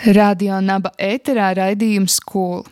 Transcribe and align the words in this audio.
Radio 0.00 0.56
Naba 0.64 0.94
ēterā 0.96 1.50
raidījums 1.58 2.14
skolu. 2.22 2.62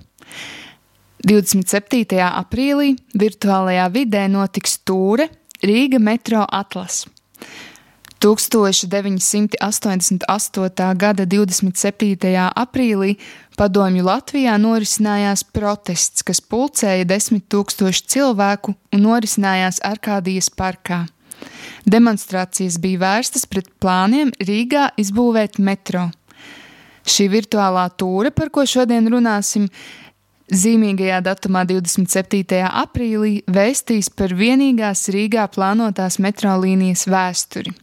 27. 1.28 2.22
aprīlī 2.24 2.94
virtuālajā 3.20 3.84
vidē 3.92 4.22
notiks 4.32 4.80
tūre 4.88 5.28
Rīga 5.60 6.00
metro 6.00 6.46
atlas. 6.48 7.04
1988. 8.24 9.60
gada 10.96 11.28
27. 11.28 12.48
aprīlī 12.48 13.20
padomju 13.60 14.08
Latvijā 14.08 14.56
norisinājās 14.56 15.44
protests, 15.52 16.24
kas 16.24 16.40
pulcēja 16.40 17.04
desmit 17.04 17.44
tūkstoši 17.52 18.08
cilvēku 18.08 18.72
un 18.72 19.04
norisinājās 19.04 19.84
Arkādijas 19.84 20.48
parkā. 20.48 21.04
Demonstrācijas 21.84 22.80
bija 22.80 23.04
vērstas 23.04 23.44
pret 23.44 23.68
plāniem 23.82 24.32
Rīgā 24.40 24.96
izbūvēt 24.96 25.60
metro. 25.60 26.08
Šī 27.08 27.28
virtuālā 27.32 27.88
tūre, 27.96 28.32
par 28.34 28.50
ko 28.52 28.66
šodien 28.68 29.08
runāsim, 29.08 29.68
zīmīgajā 30.48 31.20
datumā 31.24 31.64
27. 31.68 32.62
aprīlī 32.66 33.42
vēstīs 33.52 34.08
par 34.16 34.32
vienīgās 34.36 35.08
Rīgā 35.12 35.44
plānotās 35.52 36.18
metro 36.24 36.54
līnijas 36.62 37.06
vēsturi. 37.08 37.74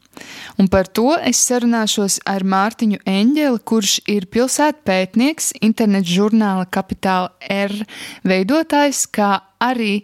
Un 0.61 0.69
par 0.71 0.87
to 0.87 1.11
es 1.17 1.41
sarunāšos 1.43 2.21
ar 2.29 2.45
Mārtiņu 2.47 3.01
Eņģeli, 3.09 3.61
kurš 3.67 3.97
ir 4.11 4.27
pilsētu 4.31 4.85
pētnieks, 4.87 5.51
internetu 5.65 6.13
žurnāla 6.19 6.67
Kapitāla 6.71 7.33
R 7.51 7.75
veidotājs, 8.23 9.03
kā 9.11 9.33
arī 9.59 9.97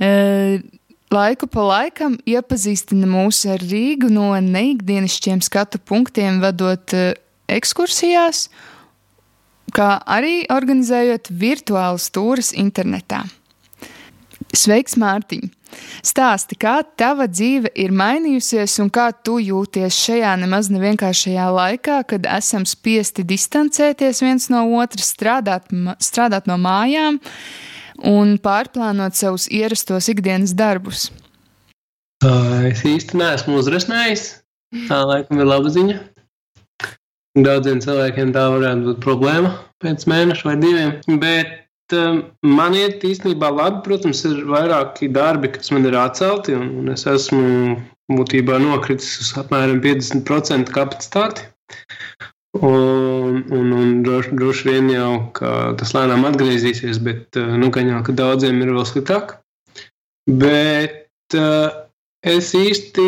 e, 0.00 0.62
laiku 1.12 1.48
pa 1.52 1.66
laikam 1.68 2.16
iepazīstina 2.24 3.08
mūs 3.10 3.44
ar 3.52 3.60
Rīgu 3.60 4.08
no 4.12 4.30
neikdienišķiem 4.40 5.44
skatu 5.44 5.82
punktiem, 5.84 6.40
vadot 6.44 6.96
e, 6.96 7.12
ekskursijās, 7.56 8.46
kā 9.72 9.94
arī 10.04 10.42
organizējot 10.52 11.32
virtuālas 11.42 12.10
tūres 12.12 12.52
internetā. 12.58 13.24
Sveiks, 14.52 14.98
Mārtiņ! 15.00 15.50
Stāsti, 16.04 16.58
kā 16.60 16.74
tava 17.00 17.24
dzīve 17.30 17.70
ir 17.80 17.94
mainījusies 17.96 18.74
un 18.82 18.90
kā 18.92 19.06
tu 19.24 19.38
jūties 19.40 19.96
šajā 20.04 20.34
nemaz 20.42 20.68
nevienkāršajā 20.72 21.46
laikā, 21.56 22.02
kad 22.10 22.28
esam 22.28 22.66
spiesti 22.68 23.24
distancēties 23.24 24.20
viens 24.24 24.50
no 24.52 24.66
otra, 24.76 25.00
strādāt, 25.06 25.72
strādāt 26.02 26.50
no 26.50 26.58
mājām 26.60 27.20
un 28.08 28.36
pārplānot 28.42 29.16
savus 29.16 29.48
ierastos 29.48 30.10
ikdienas 30.12 30.52
darbus. 30.58 31.08
Es 32.68 32.84
īsti 32.86 33.18
neesmu 33.18 33.58
uzrasnējis. 33.62 34.28
Tā 34.88 35.02
laikam 35.08 35.40
ir 35.42 35.48
laba 35.48 35.72
ziņa. 35.72 35.98
Daudziem 37.32 37.80
cilvēkiem 37.80 38.32
tā 38.34 38.44
varētu 38.52 38.90
būt 38.90 38.98
problēma 39.04 39.54
pēc 39.82 40.04
mēneša 40.10 40.48
vai 40.50 40.56
diviem. 40.60 40.90
Bet 41.22 41.94
um, 41.96 42.18
man 42.44 42.76
iet 42.76 43.04
īstenībā 43.08 43.48
labi. 43.56 43.80
Protams, 43.86 44.20
ir 44.28 44.42
vairāki 44.50 45.08
darbi, 45.12 45.48
kas 45.54 45.72
man 45.72 45.88
ir 45.88 45.96
atcelti, 45.96 46.52
un, 46.58 46.68
un 46.82 46.92
es 46.92 47.06
esmu 47.08 47.78
būtībā 48.12 48.58
nokritis 48.60 49.14
uz 49.24 49.32
apmēram 49.40 49.80
50% 49.84 50.74
kapacitāti. 50.76 51.48
Un, 52.60 53.38
un, 53.48 53.70
un 53.72 53.92
droši, 54.04 54.34
droši 54.36 54.68
vien 54.68 54.90
jau 54.92 55.12
tas 55.80 55.94
lēnām 55.96 56.26
atgriezīsies, 56.28 57.00
bet 57.00 57.40
nu, 57.40 57.70
jau 57.72 58.02
daudziem 58.12 58.60
ir 58.60 58.74
vēl 58.76 58.84
sliktāk. 58.90 59.38
Bet 60.28 61.40
uh, 61.40 61.72
Es 62.22 62.52
īsti, 62.54 63.04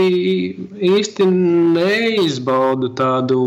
īsti 0.83 1.25
neizbaudu 1.31 2.89
tādu 2.99 3.43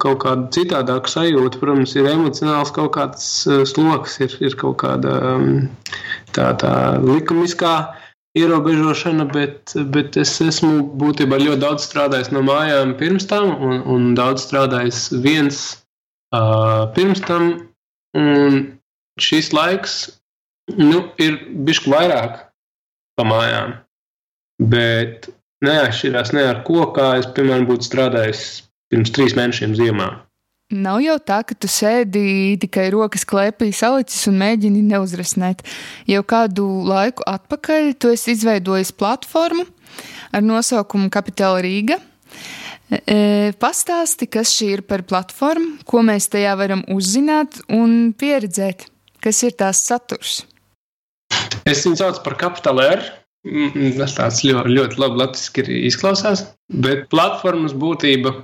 kaut 0.00 0.22
kādu 0.22 0.46
citādāku 0.56 1.12
sajūtu. 1.12 1.60
Protams, 1.60 1.92
ir 1.92 2.08
emocionāls 2.08 2.72
kaut 2.72 2.94
kāds 2.94 3.26
eh, 3.44 3.66
sloks, 3.68 4.16
ir, 4.24 4.36
ir 4.40 4.56
kaut 4.56 4.78
kāda 4.80 5.18
mm, 5.34 5.66
tā, 6.32 6.46
tā 6.62 6.72
likumiskā 7.04 7.74
ierobežošana, 8.40 9.26
bet, 9.34 9.74
bet 9.92 10.16
es 10.16 10.32
esmu 10.40 10.86
būtībā 11.02 11.36
ļoti 11.42 11.60
daudz 11.66 11.84
strādājis 11.84 12.32
no 12.32 12.40
mājām 12.46 12.96
pirms 12.96 13.28
tam, 13.28 13.52
un, 13.60 13.84
un 13.84 14.08
daudz 14.16 14.46
strādājis 14.46 15.02
viens 15.20 15.60
uh, 16.32 16.88
pirms 16.96 17.20
tam. 17.28 17.52
Un 18.16 18.62
šis 19.20 19.52
laiks 19.52 20.00
nu, 20.80 21.04
ir 21.20 21.36
bijis 21.52 21.84
vairāk 21.84 22.40
pa 23.20 23.28
mājām. 23.28 23.76
Bet 24.60 25.30
neatšķirās 25.64 26.34
ne 26.36 26.48
ar 26.50 26.64
ko, 26.66 26.84
kā 26.96 27.14
es, 27.20 27.28
piemēram, 27.36 27.68
būtu 27.70 27.88
strādājis 27.88 28.42
pirms 28.92 29.14
trīs 29.14 29.36
mēnešiem 29.38 29.76
ziemā. 29.78 30.10
Nav 30.70 31.00
jau 31.02 31.16
tā, 31.18 31.40
ka 31.42 31.56
tu 31.58 31.66
sēdi 31.66 32.54
tikai 32.62 32.84
rokas 32.94 33.24
klēpī 33.26 33.72
salicis 33.74 34.28
un 34.30 34.36
mēģini 34.38 34.84
neuzrasnēt. 34.92 35.64
Jau 36.06 36.22
kādu 36.22 36.66
laiku 36.86 37.26
atpakaļ 37.26 37.90
tu 37.98 38.12
esi 38.14 38.36
izveidojis 38.36 38.92
platformu 38.94 39.66
ar 40.30 40.46
nosaukumu 40.46 41.10
Kapitāla 41.10 41.64
Rīga. 41.66 41.98
E, 42.90 43.50
pastāsti, 43.58 44.28
kas 44.30 44.54
šī 44.54 44.68
ir 44.76 44.84
par 44.86 45.02
platformu, 45.06 45.80
ko 45.86 46.04
mēs 46.06 46.30
tajā 46.30 46.54
varam 46.58 46.84
uzzināt 46.94 47.58
un 47.74 48.12
pieredzēt, 48.18 48.86
kas 49.22 49.42
ir 49.46 49.58
tās 49.58 49.82
saturs. 49.86 50.44
Es 51.66 51.82
viņu 51.82 51.98
saucu 51.98 52.22
par 52.22 52.38
Kapitāla 52.38 52.86
R. 52.94 53.04
Mm, 53.48 53.94
tas 53.96 54.12
tāds 54.18 54.42
ļoti, 54.44 54.74
ļoti 54.76 54.98
labi 55.00 55.22
latviski 55.22 55.64
izklausās, 55.88 56.42
bet 56.68 57.06
platformas 57.12 57.72
būtība 57.72 58.34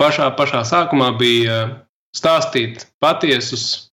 pašā, 0.00 0.30
pašā 0.38 0.62
sākumā 0.64 1.10
bija 1.20 1.58
stāstīt 2.16 2.86
patiesus, 3.02 3.90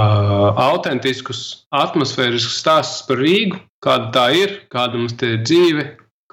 uh, 0.00 0.50
autentiskus, 0.58 1.68
atmosfēriskus 1.70 2.58
stāstus 2.64 3.06
par 3.06 3.22
Rīgu, 3.22 3.60
kāda 3.84 4.10
tā 4.16 4.26
ir, 4.34 4.56
kāda 4.74 4.98
mums 4.98 5.14
te 5.20 5.36
ir 5.36 5.44
dzīve, 5.46 5.86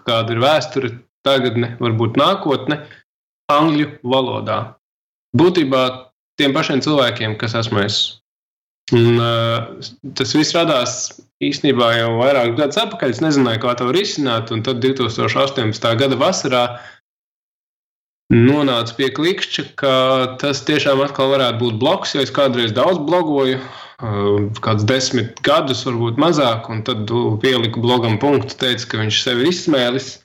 kāda 0.07 0.33
ir 0.33 0.41
vēsture, 0.41 0.91
tagadne, 1.23 1.75
varbūt 1.83 2.17
nākotne, 2.17 2.81
angļu 3.53 3.91
valodā. 4.01 4.59
Būtībā 5.37 5.83
tiem 6.41 6.57
pašiem 6.57 6.81
cilvēkiem, 6.81 7.37
kas 7.37 7.53
esmu 7.61 7.85
es. 7.85 8.01
Un, 8.93 9.21
uh, 9.21 9.85
tas 10.17 10.33
viss 10.35 10.57
radās 10.57 11.13
īstenībā 11.49 11.91
jau 11.97 12.09
vairākus 12.19 12.57
gadus 12.59 12.81
atpakaļ. 12.81 13.13
Es 13.13 13.21
nezināju, 13.23 13.61
kā 13.63 13.75
to 13.79 13.91
risināt. 13.95 14.51
Un 14.55 14.63
tad 14.65 14.81
2018. 14.83 15.93
gada 15.99 16.19
vasarā 16.19 16.63
nonāca 18.33 18.95
pie 18.97 19.11
klikšķa, 19.13 19.65
ka 19.77 19.93
tas 20.41 20.63
tiešām 20.65 21.03
atkal 21.03 21.33
varētu 21.35 21.59
būt 21.61 21.79
bloks, 21.81 22.15
jo 22.15 22.23
es 22.25 22.33
kādreiz 22.33 22.73
daudz 22.75 23.01
blogoju. 23.03 23.61
Kāds 24.63 24.83
desmit 24.89 25.37
gadus, 25.45 25.85
varbūt 25.87 26.17
mazāk, 26.19 26.65
un 26.73 26.81
tad 26.83 27.07
pieliku 27.43 27.83
blogam 27.83 28.17
punktu, 28.19 28.57
teicu, 28.59 28.89
ka 28.89 28.99
viņš 28.99 29.21
sevi 29.23 29.47
izsmēlis. 29.51 30.22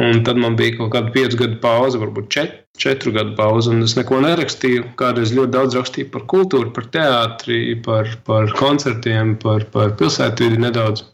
Un 0.00 0.24
tad 0.26 0.38
man 0.42 0.56
bija 0.58 0.74
kaut 0.74 0.90
kāda 0.90 1.12
piecu 1.14 1.38
gadu 1.38 1.60
pauze, 1.62 1.98
varbūt 2.02 2.30
čet, 2.34 2.54
četru 2.82 3.12
gadu 3.14 3.36
pauze, 3.38 3.70
un 3.70 3.84
es 3.86 3.94
neko 3.94 4.18
nerakstīju. 4.24 4.88
Kādreiz 4.98 5.30
ļoti 5.36 5.54
daudz 5.54 5.78
rakstīju 5.78 6.10
par 6.14 6.24
kultūru, 6.32 6.72
par 6.74 6.88
teātri, 6.96 7.60
par, 7.84 8.10
par 8.26 8.50
koncertiem, 8.58 9.36
par, 9.44 9.68
par 9.74 9.94
pilsētvidi 10.00 10.58
nedaudz. 10.66 11.04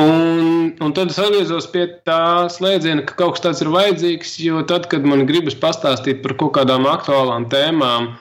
Un, 0.00 0.70
un 0.78 0.94
tad 0.94 1.10
es 1.10 1.18
atgriezos 1.20 1.66
pie 1.74 1.88
tā 2.06 2.46
slēdziena, 2.54 3.02
ka 3.08 3.18
kaut 3.18 3.34
kas 3.34 3.44
tāds 3.48 3.64
ir 3.64 3.72
vajadzīgs, 3.74 4.38
jo 4.46 4.62
tad, 4.70 4.86
kad 4.92 5.04
man 5.08 5.26
gribas 5.28 5.58
pastāstīt 5.58 6.22
par 6.22 6.38
kaut 6.38 6.54
kādām 6.60 6.86
aktuālām 6.88 7.50
tēmām, 7.52 8.12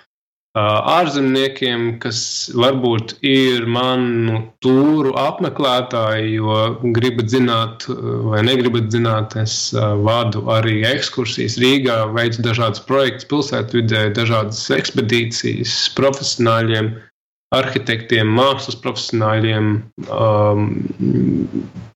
ārzemniekiem, 0.60 2.00
kas 2.04 2.52
varbūt 2.52 3.14
ir 3.24 3.64
manu 3.72 4.42
tūru 4.60 5.14
apmeklētāji, 5.16 6.34
jo 6.42 6.58
gribat 6.98 7.32
zināt, 7.32 7.86
vai 7.88 8.42
negribat 8.44 8.90
zināt, 8.92 9.36
es 9.40 9.72
vadu 10.04 10.44
arī 10.52 10.82
ekskursijas 10.90 11.56
Rīgā, 11.62 12.12
veicu 12.12 12.44
dažādas 12.44 12.84
projekts 12.84 13.30
pilsētvidē, 13.32 14.10
dažādas 14.18 14.66
ekspedīcijas 14.76 15.94
profesionāļiem, 15.96 16.92
arhitektiem, 17.56 18.28
mākslas 18.28 18.76
profesionāļiem, 18.84 19.72
um, 20.12 20.68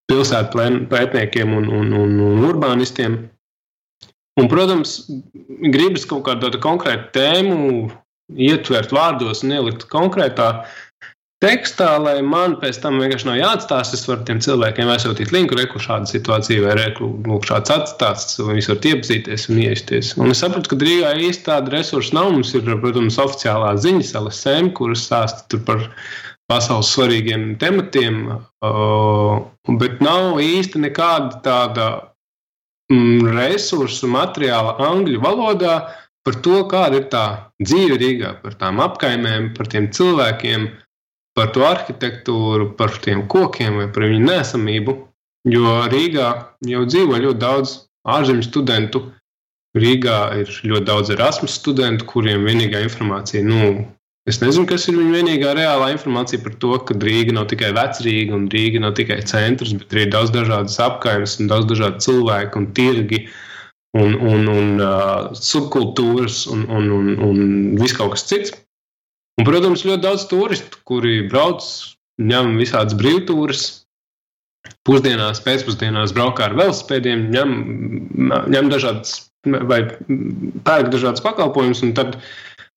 pilsētu 0.08 0.88
pētniekiem 0.92 1.54
un, 1.60 1.68
un, 1.68 1.92
un, 1.92 2.18
un 2.24 2.48
urbānistiem. 2.54 3.20
Un, 4.36 4.50
protams, 4.52 4.98
gribas 5.72 6.04
kaut 6.08 6.26
kādu 6.28 6.52
konkrētu 6.60 7.14
tēmu 7.16 7.88
ietvert 8.34 8.94
vārdos 8.96 9.44
un 9.46 9.54
ielikt 9.56 9.86
konkrētā 9.92 10.50
tekstā, 11.44 11.90
lai 12.02 12.16
man 12.26 12.56
pēc 12.62 12.80
tam 12.82 12.98
vienkārši 13.02 13.28
nav 13.28 13.38
jāatstāsta. 13.38 13.98
Es 13.98 14.06
varu 14.10 14.26
tiem 14.28 14.40
cilvēkiem 14.42 14.90
aizsūtīt 14.90 15.34
linku, 15.36 15.58
reku 15.60 15.82
šādu 15.84 16.10
situāciju, 16.10 16.64
vai 16.66 16.78
reku 16.80 17.10
lūk, 17.28 17.46
šāds 17.50 17.74
atstāsts, 17.76 18.40
un 18.42 18.54
viņi 18.54 18.70
var 18.72 18.88
iepazīties 18.92 19.50
un 19.52 19.62
iesties. 19.66 20.14
Un 20.18 20.34
es 20.34 20.42
saprotu, 20.42 20.72
ka 20.72 20.80
Rīgā 20.82 21.12
īsti 21.28 21.48
tāda 21.50 21.76
resursa 21.76 22.18
nav. 22.18 22.32
Mums 22.34 22.56
ir, 22.58 22.72
protams, 22.82 23.20
oficiālā 23.22 23.76
ziņas 23.84 24.16
LSM, 24.22 24.72
kuras 24.80 25.06
stāsta 25.06 25.62
par 25.68 25.86
pasaules 26.50 26.92
svarīgiem 26.94 27.56
tematiem, 27.62 28.26
bet 29.82 30.02
nav 30.06 30.42
īsti 30.42 30.82
nekāda 30.84 31.42
tāda 31.46 31.88
mm, 32.94 33.32
resursu 33.34 34.10
materiāla 34.14 34.78
angļu 34.88 35.22
valodā 35.24 35.78
par 36.26 36.40
to, 36.42 36.64
kāda 36.70 37.00
ir 37.00 37.10
tā 37.14 37.26
dzīve 37.62 38.00
Rīgā, 38.02 38.34
par 38.42 38.58
tām 38.60 38.82
apkaimēm, 38.84 39.52
par 39.58 39.70
tiem 39.72 39.92
cilvēkiem, 39.94 40.68
par 41.38 41.52
to 41.54 41.66
arhitektūru, 41.68 42.72
par 42.80 42.96
tiem 43.04 43.26
kokiem 43.32 43.82
vai 43.82 43.90
par 43.94 44.08
viņu 44.10 44.24
nesamību. 44.26 44.96
Jo 45.54 45.76
Rīgā 45.92 46.30
jau 46.66 46.86
dzīvo 46.90 47.20
ļoti 47.22 47.42
daudz 47.44 47.76
ārzemju 48.10 48.48
studentu. 48.48 49.04
Rīgā 49.78 50.20
ir 50.40 50.50
ļoti 50.64 50.88
daudz 50.88 51.12
Erasmus 51.14 51.60
studentu, 51.60 52.08
kuriem 52.10 52.48
vienīgā 52.48 52.80
informācija, 52.86 53.44
nu, 53.44 53.84
es 54.26 54.40
nezinu, 54.40 54.64
kas 54.70 54.88
ir 54.88 54.96
viņa 54.96 55.18
vienīgā 55.18 55.52
reālā 55.58 55.90
informācija 55.92 56.40
par 56.42 56.56
to, 56.64 56.78
ka 56.88 56.96
Rīga 57.02 57.36
nav 57.36 57.50
tikai 57.52 57.74
vecrīga 57.76 58.38
un 58.38 58.48
Rīga 58.54 58.82
nav 58.82 58.96
tikai 58.98 59.20
centrs, 59.28 59.76
bet 59.76 59.94
ir 59.94 60.14
daudz 60.16 60.32
dažādas 60.34 60.80
apkaimes 60.82 61.36
un 61.44 61.52
daudz 61.52 61.68
dažādu 61.74 62.08
cilvēku 62.08 62.64
un 62.64 62.72
tirgi. 62.80 63.26
Uh, 63.26 63.42
un, 63.96 64.16
un, 64.20 64.48
un 64.52 64.84
uh, 64.84 65.32
subkultūras 65.40 66.46
un, 66.52 66.66
un, 66.68 66.92
un, 66.92 67.12
un 67.30 67.42
viss 67.80 67.96
kaut 67.96 68.16
kas 68.16 68.28
cits. 68.28 68.56
Un, 69.40 69.48
protams, 69.48 69.84
ļoti 69.88 70.04
daudz 70.04 70.28
turistu, 70.32 70.80
kuri 70.88 71.22
brauc, 71.32 71.64
ņem 72.24 72.56
visādas 72.60 72.96
brīvtūras, 73.00 73.64
pusdienās, 74.88 75.42
pēcpusdienās 75.46 76.14
braukā 76.16 76.50
ar 76.50 76.58
velospēdiem, 76.60 77.30
ņem, 77.34 77.56
ņem 78.54 78.70
dažādas 78.72 79.18
vai 79.46 79.82
pērk 80.66 80.90
dažādas 80.94 81.24
pakalpojumus. 81.26 81.84
Tad, 81.98 82.16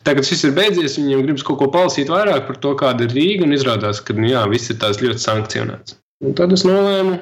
tagad 0.06 0.26
šis 0.28 0.48
ir 0.48 0.56
beidzies, 0.56 0.98
viņiem 0.98 1.22
gribas 1.24 1.46
kaut 1.46 1.60
ko 1.62 1.70
palasīt 1.74 2.10
vairāk 2.12 2.48
par 2.50 2.58
to, 2.62 2.74
kāda 2.78 3.06
ir 3.06 3.14
Rīga, 3.16 3.46
un 3.46 3.56
izrādās, 3.56 4.02
ka 4.04 4.16
nu, 4.18 4.28
jā, 4.28 4.44
viss 4.50 4.72
ir 4.72 4.80
tās 4.82 5.00
ļoti 5.02 5.24
sankcionēts. 5.24 5.96
Un 6.26 6.34
tad 6.38 6.52
es 6.54 6.66
nolēmu 6.66 7.16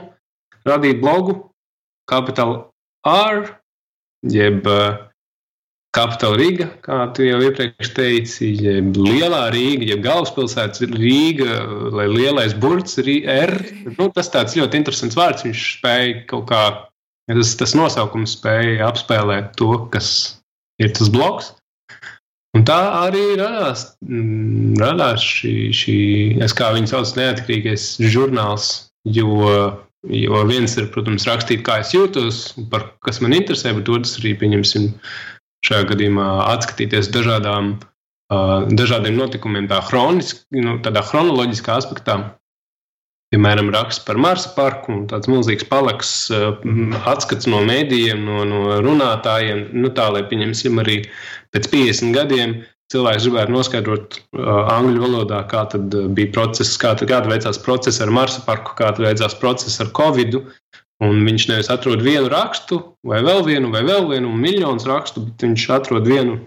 radīt 0.67 1.03
blogu 1.05 1.37
Capital 2.11 2.57
R, 3.07 3.45
jeb 4.33 4.67
Kapitāla 5.97 6.37
Rīga, 6.37 6.67
kā 6.85 6.99
tu 7.17 7.25
jau 7.25 7.39
iepriekš 7.47 7.91
teici, 7.97 8.51
jeb 8.61 8.99
Lielā 9.01 9.47
Rīga, 9.55 9.87
jeb 9.95 10.03
galvaspilsētas 10.05 10.85
Rīga, 10.93 11.61
lai 11.97 12.05
lielais 12.13 12.53
burts 12.53 12.99
ir 13.01 13.09
R. 13.33 13.55
Nu, 13.95 14.11
tas 14.13 14.29
tāds 14.33 14.59
ļoti 14.59 14.83
interesants 14.83 15.17
vārds. 15.17 15.47
Viņš 15.47 15.63
spēja 15.79 16.19
kaut 16.29 16.51
kā, 16.51 16.65
tas, 17.33 17.55
tas 17.63 17.73
nosaukums 17.79 18.37
spēja 18.37 18.91
apspēlēt 18.91 19.55
to, 19.57 19.73
kas 19.95 20.11
ir 20.83 20.93
tas 20.99 21.09
bloks. 21.13 21.55
Un 22.57 22.65
tā 22.69 22.77
arī 23.05 23.25
radās, 23.41 23.89
mm, 24.05 24.77
radās 24.81 25.25
šī, 25.25 25.57
šī, 25.77 25.99
es 26.45 26.55
kā 26.57 26.71
viņu 26.77 26.93
sauc, 26.93 27.17
neatkarīgais 27.19 27.89
žurnāls, 28.05 28.91
jo 29.05 29.49
Jo 30.13 30.45
viens 30.47 30.77
ir, 30.79 30.87
protams, 30.95 31.27
rakstīt, 31.27 31.65
kā 31.67 31.81
es 31.83 31.91
jūtos, 31.95 32.53
par 32.71 32.93
kas 33.03 33.19
man 33.25 33.35
interesē, 33.35 33.73
bet 33.75 33.91
otrs 33.91 34.19
arī, 34.21 34.37
pieņemsim, 34.39 34.93
šajā 35.67 35.87
gadījumā 35.91 36.27
atskatīties 36.53 37.11
dažādām, 37.15 37.77
dažādiem 38.79 39.17
notikumiem, 39.19 39.67
tā 39.71 39.81
hroniski, 39.89 40.45
nu, 40.63 40.79
tādā 40.85 41.03
chronoloģiskā 41.07 41.79
aspektā. 41.81 42.19
Piemēram, 43.35 43.73
raksts 43.75 44.05
par 44.07 44.21
Marsa 44.23 44.53
parku 44.55 44.93
un 44.95 45.01
tāds 45.11 45.27
milzīgs 45.27 45.67
palaks, 45.67 46.13
atskats 47.11 47.49
no 47.51 47.59
mēdījiem, 47.67 48.23
no, 48.23 48.45
no 48.47 48.79
runātājiem. 48.87 49.65
Nu, 49.75 49.91
tā, 49.97 50.07
lai 50.15 50.23
pieņemsim 50.31 50.79
arī 50.85 51.01
pēc 51.51 51.67
50 51.73 52.15
gadiem 52.15 52.61
cilvēks 52.93 53.27
gribētu 53.27 53.55
noskaidrot 53.55 54.19
uh, 54.19 54.69
angļu 54.77 55.03
valodā, 55.03 55.43
kā 55.51 55.65
tad 55.73 55.95
bija 56.17 56.33
process, 56.35 56.79
kā 56.81 56.95
kāda 57.01 57.31
veicās 57.31 57.59
process 57.63 58.03
ar 58.03 58.13
Marsa 58.15 58.45
parku, 58.47 58.77
kāda 58.79 59.09
veicās 59.09 59.37
process 59.41 59.81
ar 59.83 59.93
Covid. 59.97 60.41
Un 61.05 61.19
viņš 61.27 61.45
nevis 61.51 61.69
atrod 61.69 62.01
vienu 62.01 62.31
rakstu, 62.33 62.79
vai 63.05 63.19
vēl 63.21 63.43
vienu, 63.45 63.69
vai 63.69 63.83
vēl 63.85 64.07
vienu, 64.09 64.31
miljonus 64.33 64.87
rakstu, 64.89 65.27
bet 65.27 65.43
viņš 65.45 65.65
atrod 65.75 66.07
vienu 66.09 66.39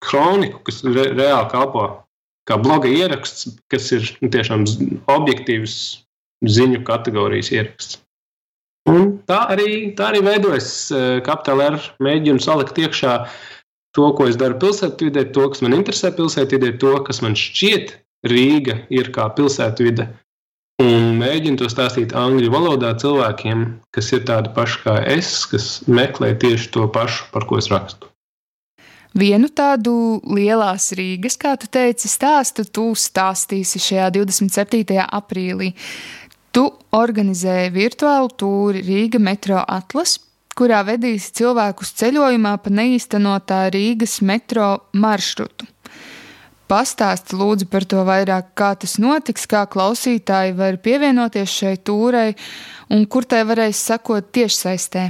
kroniku, 0.00 0.62
kas 0.64 0.80
re, 0.86 1.10
reāli 1.12 1.50
kalpo 1.52 1.82
kā 2.48 2.56
bloga 2.56 2.88
ieraksts, 2.88 3.50
kas 3.68 3.90
ir 3.92 4.08
nu, 4.22 4.30
tiešām 4.32 4.64
objektīvs 5.12 5.74
ziņu 6.48 6.80
kategorijas 6.88 7.52
ieraksts. 7.52 8.00
Un 8.88 9.18
tā 9.28 9.42
arī, 9.52 9.92
tā 9.92 10.08
arī 10.08 10.24
veidojas 10.24 10.72
kapitāla 11.26 11.74
ar 11.74 11.82
mēģinu 12.00 12.40
salikt 12.40 12.80
iekšā 12.80 13.12
uh, 13.20 13.34
to, 13.96 14.10
ko 14.16 14.28
es 14.30 14.38
daru 14.40 14.58
pilsētvidē, 14.62 15.30
to, 15.34 15.48
kas 15.52 15.62
man 15.64 15.76
interesē 15.76 16.12
pilsētvidē, 16.16 16.74
to, 16.82 16.94
kas 17.06 17.22
man 17.24 17.36
šķiet 17.38 17.96
Rīga 18.30 18.82
ir 18.92 19.10
kā 19.14 19.30
pilsētvide. 19.36 20.10
Un 20.80 21.16
mēģinu 21.20 21.60
to 21.60 21.68
stāstīt 21.68 22.14
angļu 22.16 22.52
valodā 22.52 22.94
cilvēkiem, 23.00 23.64
kas 23.92 24.12
ir 24.16 24.24
tādi 24.28 24.52
paši 24.56 24.78
kā 24.84 24.94
es, 25.12 25.32
kas 25.48 25.66
meklē 25.88 26.32
tieši 26.40 26.70
to 26.76 26.86
pašu, 26.92 27.28
par 27.34 27.44
ko 27.48 27.58
es 27.60 27.68
rakstu. 27.72 28.08
Vienu 29.16 29.50
tādu 29.50 29.92
lielās 30.22 30.92
Rīgas, 30.94 31.36
kā 31.40 31.56
tu 31.58 31.66
teici, 31.66 32.08
stāstu 32.08 32.64
tu 32.64 32.92
stāstīsi 32.94 33.82
šajā 33.82 34.08
27. 34.14 35.00
aprīlī. 35.02 35.72
Tu 36.54 36.64
organizēji 36.96 37.74
virtuālu 37.74 38.30
tūri 38.38 38.84
Rīga 38.86 39.20
metro 39.22 39.60
atlas 39.66 40.16
kurā 40.58 40.80
vedīs 40.86 41.30
cilvēkus 41.36 41.92
ceļojumā 42.00 42.56
pa 42.62 42.72
neīstenotā 42.72 43.66
Rīgas 43.74 44.20
metro 44.26 44.70
maršrutu. 44.92 45.68
Pastāsti 46.70 47.34
lūdzu 47.34 47.66
par 47.66 47.86
to 47.90 48.04
vairāk, 48.06 48.52
kā 48.54 48.74
tas 48.78 48.94
notiks, 49.02 49.48
kā 49.50 49.64
klausītāji 49.66 50.54
var 50.58 50.78
pievienoties 50.78 51.50
šai 51.50 51.74
tūrei 51.82 52.36
un 52.94 53.08
kur 53.10 53.26
tai 53.26 53.42
varēs 53.48 53.80
sekot 53.90 54.30
tiešsaistē. 54.30 55.08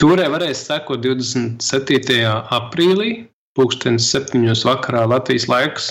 Tūrē 0.00 0.28
varēs 0.32 0.62
sekot 0.70 1.02
27. 1.04 2.22
aprīlī, 2.56 3.10
pulkstenis 3.58 4.08
7. 4.14 4.46
vakarā 4.64 5.04
Latvijas 5.10 5.48
laiks. 5.50 5.90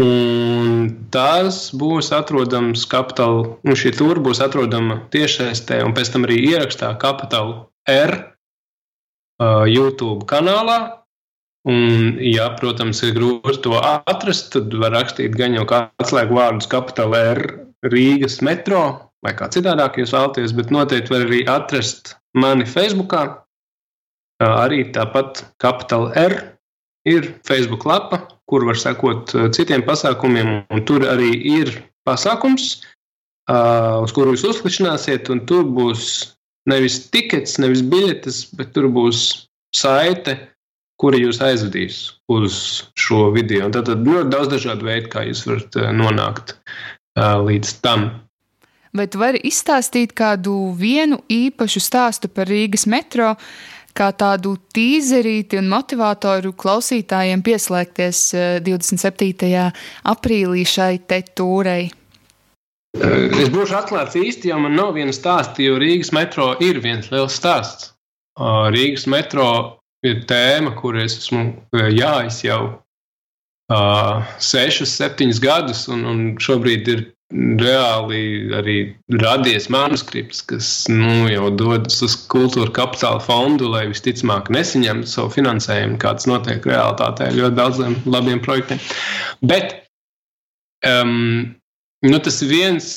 Un 0.00 0.47
tās 1.14 1.68
būs 1.76 2.10
atrodams 2.14 2.84
kapitāla, 2.90 3.56
un 3.64 3.78
šī 3.78 3.92
tūra 3.98 4.22
būs 4.24 4.40
atrodama 4.44 5.00
tiešsaistē, 5.14 5.80
un 5.86 5.94
pēc 5.96 6.12
tam 6.14 6.26
arī 6.28 6.38
ierakstā 6.52 6.92
kapitāla 7.02 7.66
R 7.88 8.14
uh, 8.18 9.64
YouTube 9.68 10.28
kanālā. 10.30 10.78
Un, 11.68 12.14
ja, 12.22 12.46
protams, 12.56 13.02
ir 13.04 13.16
grūti 13.16 13.58
to 13.66 13.74
atrast, 13.82 14.52
tad 14.54 14.72
var 14.80 14.94
rakstīt 14.94 15.34
gan 15.36 15.56
jau 15.58 15.66
kā 15.68 15.82
atslēgu 16.00 16.38
vārdus 16.38 16.70
kapitāla 16.70 17.20
R 17.34 17.42
Rīgas 17.84 18.38
metro 18.46 18.84
vai 19.24 19.34
kā 19.36 19.50
citādāk 19.52 19.98
jūs 19.98 20.14
vēlaties, 20.14 20.54
bet 20.56 20.72
noteikti 20.72 21.12
var 21.12 21.26
arī 21.26 21.42
atrast 21.50 22.14
mani 22.38 22.66
Facebookā. 22.68 23.24
Uh, 24.38 24.54
arī 24.62 24.84
tāpat 24.94 25.42
kapitāla 25.62 26.14
R 26.14 26.36
ir 27.08 27.32
Facebook 27.46 27.84
lapa, 27.88 28.22
kur 28.48 28.64
var 28.68 28.78
sekot 28.80 29.34
uh, 29.36 29.48
citiem 29.54 29.84
pasākumiem, 29.86 30.62
tur 30.88 31.04
arī 31.08 31.30
ir 31.58 31.72
pasākums, 32.08 32.78
uh, 33.50 34.00
uz 34.04 34.14
kuru 34.16 34.34
jūs 34.34 34.46
uzklikšķināsiet, 34.52 35.30
un 35.32 35.44
tur 35.48 35.66
būs 35.68 36.34
nevis 36.68 37.00
tikets, 37.12 37.58
nevis 37.62 37.84
biļetes, 37.84 38.46
bet 38.58 38.72
tur 38.76 38.88
būs 38.92 39.48
saite, 39.76 40.38
kura 40.98 41.20
jūs 41.20 41.42
aizvedīs 41.44 42.00
uz 42.32 42.54
šo 42.98 43.28
video. 43.36 43.68
Tad 43.72 43.92
ļoti 43.92 44.32
daudz 44.32 44.54
dažādu 44.56 44.88
veidu, 44.88 45.12
kā 45.12 45.26
jūs 45.28 45.44
varat 45.48 45.78
uh, 45.78 45.92
nonākt 45.94 46.56
līdz 47.18 47.70
tam. 47.82 48.10
Vai 48.94 49.08
tu 49.10 49.20
vari 49.20 49.40
izstāstīt 49.44 50.14
kādu 50.16 50.54
īpašu 50.78 51.80
stāstu 51.82 52.30
par 52.32 52.48
Rīgas 52.48 52.86
metro? 52.86 53.34
Kā 53.98 54.12
tādu 54.16 54.54
tīzerīti 54.74 55.58
un 55.60 55.68
motivatoru 55.72 56.54
klausītājiem 56.58 57.42
pieslēgties 57.46 58.22
27. 58.66 59.48
Eh, 59.48 59.86
aprīlī 60.12 60.64
šai 60.68 60.94
te 61.08 61.22
tūrei? 61.34 61.88
Es 62.98 63.50
būšu 63.52 63.76
atklāts 63.78 64.16
īsti, 64.18 64.48
jo 64.50 64.58
man 64.62 64.74
nav 64.78 64.94
viena 64.96 65.12
stāsta, 65.14 65.60
jo 65.62 65.76
Rīgas 65.78 66.10
metro 66.16 66.54
ir 66.64 66.80
viens 66.82 67.10
liels 67.12 67.36
stāsts. 67.36 67.92
Rīgas 68.38 69.04
metro 69.10 69.48
ir 70.06 70.22
tēma, 70.30 70.72
kur 70.78 70.96
es 70.98 71.18
esmu 71.18 71.42
jājis 71.74 72.40
jau 72.46 72.60
uh, 72.70 74.24
sešus, 74.40 74.94
septiņus 74.94 75.40
gadus, 75.42 75.84
un, 75.92 76.04
un 76.08 76.22
šobrīd 76.42 76.90
ir 76.94 77.04
reāli 77.34 78.48
arī 78.56 78.76
radies 79.20 79.68
manuskripts, 79.72 80.40
kas 80.48 80.68
nu, 80.88 81.26
jau 81.28 81.50
dodas 81.52 82.00
uz 82.04 82.14
kultūra 82.32 82.72
kapitāla 82.72 83.20
fondu, 83.20 83.68
lai 83.68 83.84
visticamāk 83.90 84.48
nesaņemtu 84.54 85.10
savu 85.10 85.34
finansējumu, 85.36 85.98
kāds 86.00 86.28
notiek 86.30 86.64
realitātē 86.64 87.28
ļoti 87.36 87.58
daudziem 87.58 87.98
labiem 88.08 88.40
projektiem. 88.44 88.80
Bet 89.44 89.76
um, 90.88 91.52
nu, 92.06 92.22
tas 92.24 92.40
viens, 92.48 92.88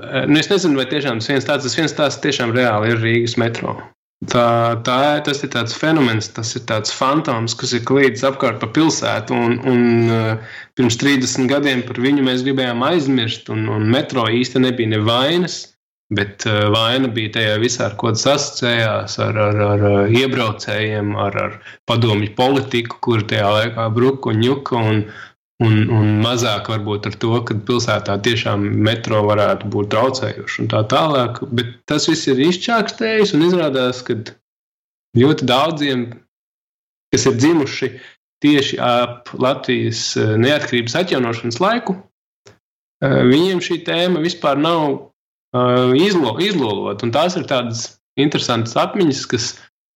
nu, 0.00 0.38
es 0.40 0.48
nezinu, 0.52 0.80
vai 0.80 0.88
tiešām 0.88 1.20
tas 1.20 1.28
viens 1.34 1.48
tāds, 1.48 1.68
tas 1.68 1.76
viens 1.76 1.98
tāds 2.00 2.20
tiešām 2.24 2.56
reāli 2.56 2.94
ir 2.94 3.04
Rīgas 3.04 3.36
metro. 3.40 3.76
Tā, 4.24 4.80
tā, 4.80 5.20
tas 5.20 5.42
ir 5.44 5.50
tāds 5.52 5.74
fenomens, 5.76 6.30
tas 6.32 6.54
ir 6.56 6.62
tāds 6.64 6.88
fantoms, 6.88 7.52
kas 7.52 7.74
ir 7.76 7.82
klīdis 7.84 8.24
apkārt 8.24 8.62
pa 8.62 8.68
pilsētu. 8.72 9.36
Un, 9.36 9.58
un, 9.68 9.82
uh, 10.08 10.54
pirms 10.72 10.96
30 11.02 11.50
gadiem 11.50 11.82
par 11.84 12.00
viņu 12.00 12.24
mēs 12.24 12.44
gribējām 12.46 12.80
aizmirst, 12.86 13.50
un, 13.52 13.66
un 13.68 13.84
metro 13.92 14.24
īsti 14.24 14.64
nebija 14.64 14.94
nevainas. 14.94 15.58
Bet 16.16 16.46
uh, 16.48 16.70
vaina 16.72 17.10
bija 17.12 17.34
tajā 17.34 17.60
visā, 17.60 17.90
ar 17.90 17.98
ko 18.00 18.14
tas 18.14 18.24
asociējās, 18.38 19.18
ar, 19.20 19.36
ar, 19.50 19.62
ar 19.68 20.16
iebraucējiem, 20.16 21.12
ar, 21.20 21.36
ar 21.36 21.60
padomju 21.84 22.32
politiku, 22.38 22.96
kur 23.04 23.26
tajā 23.28 23.52
laikā 23.52 23.88
bruka 23.92 24.32
un 24.32 24.40
ņuka. 24.46 24.84
Un, 24.94 25.02
Un, 25.64 25.86
un 25.88 26.18
mazāk 26.20 26.66
varbūt 26.68 27.06
ar 27.08 27.14
to, 27.16 27.30
ka 27.48 27.54
pilsētā 27.68 28.18
tiešām 28.26 28.60
metro 28.84 29.22
varētu 29.24 29.70
būt 29.72 29.88
traucējuši 29.94 30.58
un 30.62 30.68
tā 30.68 30.82
tālāk. 30.90 31.40
Bet 31.48 31.70
tas 31.88 32.08
viss 32.10 32.28
ir 32.28 32.42
izčākstējis 32.44 33.32
un 33.38 33.46
izrādās, 33.46 34.02
ka 34.04 34.18
ļoti 35.16 35.48
daudziem, 35.48 36.04
kas 37.14 37.24
ir 37.30 37.38
dzimuši 37.40 37.90
tieši 38.44 38.76
ap 38.84 39.32
Latvijas 39.40 40.10
eh, 40.20 40.34
neatkarības 40.42 40.98
atjaunošanas 41.00 41.60
laiku, 41.64 41.96
eh, 43.00 43.22
viņiem 43.32 43.64
šī 43.64 43.80
tēma 43.88 44.20
vispār 44.26 44.60
nav 44.60 44.90
eh, 44.92 45.96
izlo, 46.04 46.36
izlolota. 46.36 47.08
Tās 47.16 47.40
ir 47.40 47.48
tādas 47.48 47.86
interesantas 48.20 48.76
atmiņas, 48.76 49.24
kas 49.32 49.54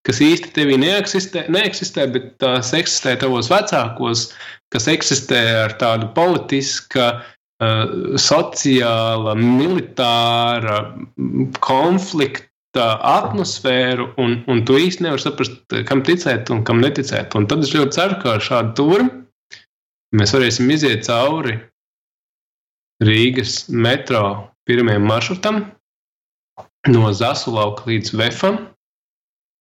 kas 0.08 0.20
īsti 0.24 0.54
tevī 0.56 0.78
neeksistē, 0.80 1.44
neeksistē, 1.52 2.06
bet 2.14 2.32
tās 2.40 2.72
eksistē 2.76 3.18
tavos 3.20 3.50
vecākos, 3.52 4.30
kas 4.74 4.88
eksistē 4.90 5.40
ar 5.64 5.74
tādu 5.80 6.10
politisku, 6.16 7.02
uh, 7.02 7.30
sociāla, 8.20 9.34
militāra 9.38 10.78
konflikta 11.60 12.86
atmosfēru, 13.04 14.12
un, 14.22 14.38
un 14.50 14.62
tu 14.64 14.78
īsti 14.78 15.04
nevari 15.06 15.24
saprast, 15.24 15.58
kam 15.88 16.04
ticēt 16.06 16.52
un 16.54 16.62
kam 16.64 16.80
neticēt. 16.84 17.34
Un 17.36 17.48
tad 17.50 17.66
es 17.66 17.74
ļoti 17.74 17.98
ceru, 17.98 18.20
ka 18.22 18.36
ar 18.36 18.46
šādu 18.46 18.76
turu 18.78 19.10
mēs 20.16 20.34
varēsim 20.34 20.70
iziet 20.74 21.04
cauri 21.06 21.58
Rīgas 23.00 23.70
metro 23.72 24.50
pirmajam 24.68 25.06
maršrutam 25.08 25.62
no 26.92 27.12
Zasulauka 27.16 27.86
līdz 27.88 28.12
Vefam 28.18 28.58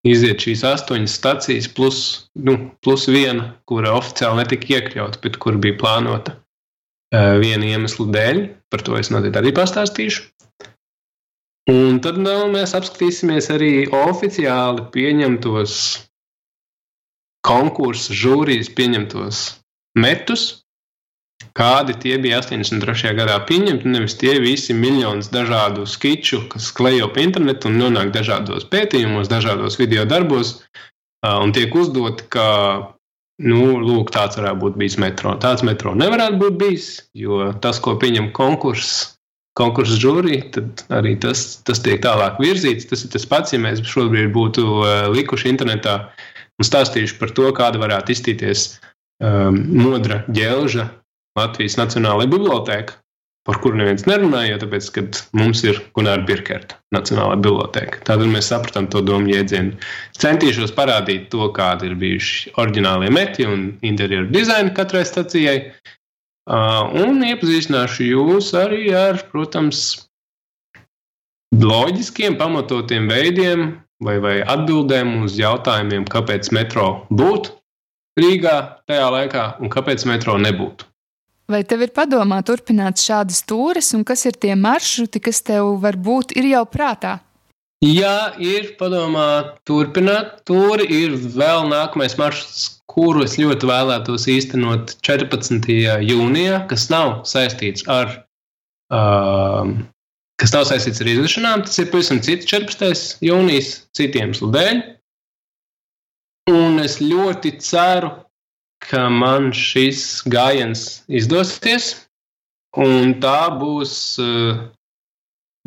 iziet 0.08 0.44
šīs 0.44 0.64
astoņas 0.68 1.16
stacijas, 1.20 1.68
plus, 1.76 2.02
nu, 2.40 2.56
plus 2.84 3.08
viena, 3.12 3.54
kura 3.70 3.96
oficiāli 3.98 4.44
netika 4.44 4.78
iekļauta, 4.78 5.22
bet 5.24 5.40
kur 5.44 5.60
bija 5.62 5.78
plānota 5.82 6.36
uh, 6.36 7.36
viena 7.42 7.68
iemesla 7.68 8.08
dēļ. 8.16 8.44
Par 8.70 8.86
to 8.86 9.00
es 9.00 9.12
noteikti 9.12 9.42
arī 9.42 9.54
pastāstīšu. 9.58 10.28
Un 11.70 12.00
tad 12.02 12.18
nu, 12.18 12.34
mēs 12.54 12.74
apskatīsimies 12.78 13.50
arī 13.54 13.74
oficiāli 13.94 14.88
pieņemtos 14.94 15.76
konkursu 17.46 18.16
žūrijas 18.18 18.72
pieņemtos 18.76 19.44
metus, 20.00 20.48
kādi 21.58 21.96
tie 22.00 22.18
bija 22.22 22.40
83. 22.42 23.14
gadā 23.18 23.40
pieņemti. 23.48 23.90
Nevis 23.90 24.18
tie 24.20 24.38
visi 24.44 24.76
miljonus 24.76 25.32
dažādu 25.34 25.88
skiču, 25.90 26.44
kas 26.52 26.72
klejo 26.76 27.10
pa 27.14 27.24
internetu 27.24 27.70
un 27.72 27.80
nonāk 27.82 28.14
dažādos 28.16 28.68
pētījumos, 28.72 29.32
dažādos 29.32 29.80
video 29.80 30.06
darbos, 30.10 30.60
un 31.26 31.54
tiek 31.56 31.76
uzdoti, 31.76 32.28
ka 32.32 32.48
nu, 33.44 33.80
lūk, 33.80 34.12
tāds 34.16 34.40
varētu 34.40 34.62
būt 34.64 34.80
bijis 34.80 35.00
metro. 35.02 35.36
Tāds 35.42 35.64
metro 35.68 35.96
nevarētu 35.96 36.42
būt 36.42 36.60
bijis, 36.60 36.90
jo 37.16 37.54
tas, 37.64 37.80
ko 37.84 37.98
pieņem 38.00 38.34
konkurss. 38.36 39.16
Konkursu 39.60 39.98
žūrija, 40.00 40.44
tad 40.56 40.84
arī 41.02 41.18
tas, 41.20 41.58
tas 41.68 41.82
tiek 41.84 41.98
tālāk 42.00 42.38
virzīts. 42.40 42.86
Tas 42.88 43.02
ir 43.04 43.10
tas 43.12 43.26
pats, 43.28 43.52
ja 43.52 43.60
mēs 43.60 43.82
šobrīd 43.84 44.30
būtu 44.32 44.64
likuši 45.12 45.50
internetā 45.52 45.96
un 46.60 46.68
stāstījuši 46.68 47.18
par 47.20 47.34
to, 47.36 47.50
kāda 47.58 47.82
varētu 47.82 48.14
izstīties 48.14 48.70
um, 49.20 49.58
modra 49.82 50.22
ģelža 50.32 50.86
Latvijas 51.40 51.78
Nacionālajā 51.80 52.30
bibliotēkā, 52.34 52.98
par 53.48 53.58
kuru 53.64 53.80
neviens 53.80 54.04
nerunāja, 54.06 54.60
tāpēc, 54.62 54.90
ka 54.94 55.04
mums 55.40 55.64
ir 55.66 55.80
Gunārs 55.98 56.26
Birkerta 56.28 56.78
Nacionālā 56.94 57.38
bibliotēka. 57.40 58.04
Tad 58.06 58.22
mēs 58.30 58.52
sapratām 58.52 58.90
to 58.94 59.02
domu 59.06 59.32
jēdzienu. 59.32 59.80
Centīšos 60.20 60.76
parādīt 60.78 61.30
to, 61.34 61.48
kādi 61.56 61.90
ir 61.90 61.96
bijuši 62.02 62.54
oriģinālie 62.62 63.10
meti 63.16 63.48
un 63.50 63.72
interjeru 63.86 64.30
dizaini 64.34 64.76
katrai 64.78 65.06
stacijai. 65.08 65.58
Un 66.50 67.24
iepazīstināšu 67.26 68.08
jūs 68.10 68.54
arī 68.58 68.90
ar, 68.98 69.24
protams, 69.32 70.10
loģiskiem, 71.56 72.38
pamatotiem 72.38 73.10
veidiem 73.10 73.70
vai, 74.06 74.18
vai 74.22 74.36
atbildēm 74.42 75.24
uz 75.24 75.38
jautājumiem, 75.40 76.06
kāpēc 76.10 76.52
metro 76.56 76.92
būtu 77.10 77.56
Rīgā 78.20 78.56
tajā 78.90 79.10
laikā 79.14 79.44
un 79.64 79.72
kāpēc 79.72 80.04
metro 80.10 80.36
nebūtu. 80.42 80.86
Vai 81.50 81.64
tev 81.66 81.82
ir 81.82 81.90
padomā 81.96 82.44
turpināt 82.46 83.02
šādas 83.02 83.42
tūres, 83.50 83.88
un 83.98 84.04
kas 84.06 84.28
ir 84.30 84.36
tie 84.38 84.54
maršruti, 84.54 85.22
kas 85.24 85.42
tev 85.42 85.80
varbūt 85.82 86.36
ir 86.38 86.52
jau 86.52 86.62
prātā? 86.70 87.16
Jā, 87.82 88.36
ir 88.38 88.74
padomā 88.78 89.56
turpināt. 89.66 90.44
Tur 90.46 90.84
ir 90.84 91.16
vēl 91.16 91.70
nākamais 91.72 92.18
maršruts, 92.20 92.68
kuru 92.92 93.24
es 93.24 93.38
ļoti 93.40 93.70
vēlētos 93.70 94.28
īstenot 94.30 94.98
14. 95.08 95.72
jūnijā, 96.04 96.60
kas 96.70 96.90
nav 96.94 97.24
saistīts 97.30 97.88
ar, 97.90 98.14
uh, 98.94 99.74
kas 100.38 100.54
nav 100.54 100.68
saistīts 100.70 101.02
ar 101.02 101.10
izlišanām. 101.16 101.66
Tas 101.66 101.82
ir 101.82 101.90
pavisam 101.90 102.22
cits 102.22 102.46
14. 102.52 103.18
jūnijas, 103.26 103.74
citiem 103.98 104.30
iemeslu 104.30 104.52
dēļ. 104.54 104.84
Un 106.54 106.82
es 106.84 107.00
ļoti 107.02 107.56
ceru, 107.64 108.12
ka 108.84 109.08
man 109.12 109.52
šis 109.56 110.24
gājiens 110.30 111.04
izdosies, 111.08 111.94
un 112.78 113.16
tā 113.24 113.50
būs 113.60 113.94
eh, 114.24 114.60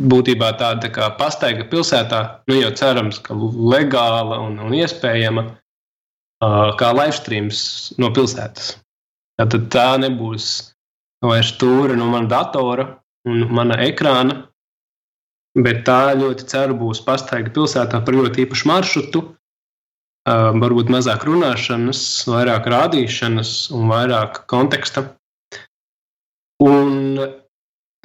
būtībā 0.01 0.53
tāda 0.61 0.89
tā 0.93 1.11
pastaiga 1.19 1.67
pilsētā, 1.69 2.23
nu 2.49 2.61
jau 2.61 2.71
cerams, 2.79 3.21
ka 3.23 3.37
legāla 3.37 4.41
un, 4.47 4.59
un 4.59 4.75
iespējama, 4.75 5.45
kā 6.79 6.89
live 6.97 7.15
streams 7.15 7.59
no 8.03 8.11
pilsētas. 8.15 8.77
Tad 9.39 9.55
tā 9.73 9.91
nebūs 10.03 10.47
vairs 11.23 11.53
stūra 11.55 11.95
no 11.99 12.09
mana 12.11 12.29
datora 12.31 12.87
un 13.29 13.47
mana 13.55 13.79
ekrāna, 13.85 14.49
bet 15.55 15.85
tā 15.87 16.15
ļoti 16.19 16.49
ceru 16.51 16.77
būs 16.81 17.03
pastaiga 17.07 17.53
pilsētā 17.55 18.01
par 18.05 18.17
ļoti 18.17 18.47
īpašu 18.47 18.69
maršrutu, 18.71 19.23
varbūt 20.29 20.91
mazāk 20.93 21.25
runāšanas, 21.27 22.03
vairāk 22.31 22.69
rādīšanas 22.71 23.73
un 23.75 23.91
vairāk 23.91 24.45
konteksta. 24.51 25.09
Un, 26.63 27.19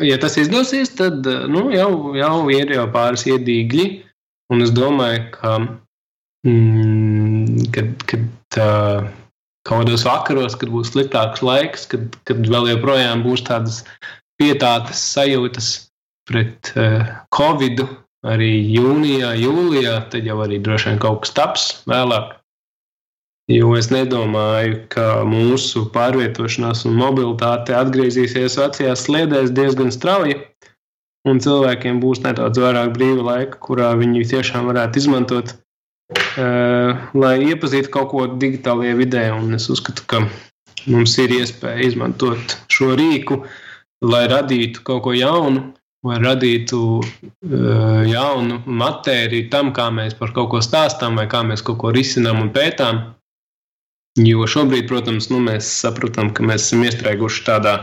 ja 0.01 0.17
tas 0.17 0.37
izdosies, 0.41 0.95
tad 0.97 1.27
nu, 1.51 1.67
jau, 1.73 2.15
jau 2.17 2.47
ir 2.53 2.73
jau 2.73 2.87
pāris 2.93 3.27
iedīgļi. 3.29 3.87
Un 4.53 4.63
es 4.63 4.71
domāju, 4.71 5.27
ka 5.35 5.57
mm, 6.47 7.67
kad, 7.75 7.91
kad 8.07 8.59
uh, 8.63 9.09
kaut 9.67 9.83
kādos 9.83 10.05
vakaros, 10.07 10.55
kad 10.55 10.71
būs 10.71 10.93
sliktāks 10.93 11.43
laiks, 11.43 11.85
kad, 11.91 12.15
kad 12.29 12.47
vēl 12.47 12.71
joprojām 12.71 13.25
būs 13.27 13.43
tādas 13.49 13.83
pietātas 14.39 15.03
sajūtas 15.13 15.69
pret 16.29 16.71
uh, 16.79 17.03
Covid, 17.35 17.83
arī 18.25 18.51
jūnijā, 18.73 19.35
jūlijā, 19.37 19.99
tad 20.11 20.25
jau 20.25 20.39
arī 20.45 20.59
droši 20.63 20.91
vien 20.91 20.99
kaut 21.01 21.25
kas 21.25 21.35
taps 21.37 21.67
vēlāk. 21.89 22.35
Jo 23.47 23.71
es 23.79 23.87
nedomāju, 23.93 24.81
ka 24.91 25.23
mūsu 25.23 25.85
pārvietošanās 25.93 26.83
un 26.89 26.97
mobilitāte 26.99 27.75
atgriezīsies 27.77 28.57
vecajās 28.59 29.05
sliedēs 29.07 29.53
diezgan 29.55 29.93
strauji. 29.95 30.35
Un 31.27 31.39
cilvēkiem 31.43 32.01
būs 32.03 32.21
nedaudz 32.23 32.59
vairāk 32.59 32.91
brīva 32.95 33.23
laika, 33.23 33.59
kurā 33.63 33.93
viņi 33.99 34.25
tiešām 34.33 34.67
varētu 34.67 34.99
izmantot, 34.99 35.53
uh, 36.11 37.07
lai 37.15 37.33
iepazītu 37.47 37.91
kaut 37.91 38.11
ko 38.11 38.27
digitālajā 38.39 38.99
vidē. 38.99 39.23
Un 39.35 39.55
es 39.55 39.69
uzskatu, 39.71 40.03
ka 40.11 40.25
mums 40.87 41.15
ir 41.23 41.35
iespēja 41.39 41.87
izmantot 41.87 42.57
šo 42.71 42.93
rīku, 42.99 43.41
lai 44.03 44.25
radītu 44.31 44.83
kaut 44.87 45.05
ko 45.07 45.15
jaunu, 45.15 45.69
vai 46.07 46.17
radītu 46.23 46.81
uh, 46.97 48.01
jaunu 48.07 48.61
matēriju 48.65 49.49
tam, 49.53 49.73
kā 49.75 49.89
mēs 49.93 50.17
par 50.19 50.33
kaut 50.35 50.51
ko 50.53 50.63
stāstām, 50.63 51.19
vai 51.19 51.27
kā 51.31 51.43
mēs 51.45 51.63
kaut 51.65 51.81
ko 51.83 51.93
risinām 51.95 52.41
un 52.45 52.51
pētām. 52.55 53.03
Jo 54.17 54.47
šobrīd, 54.49 54.87
protams, 54.89 55.27
nu, 55.29 55.37
mēs 55.45 55.67
saprotam, 55.83 56.31
ka 56.33 56.45
mēs 56.45 56.69
esam 56.69 56.87
iestrēguši 56.87 57.43
tādā 57.45 57.75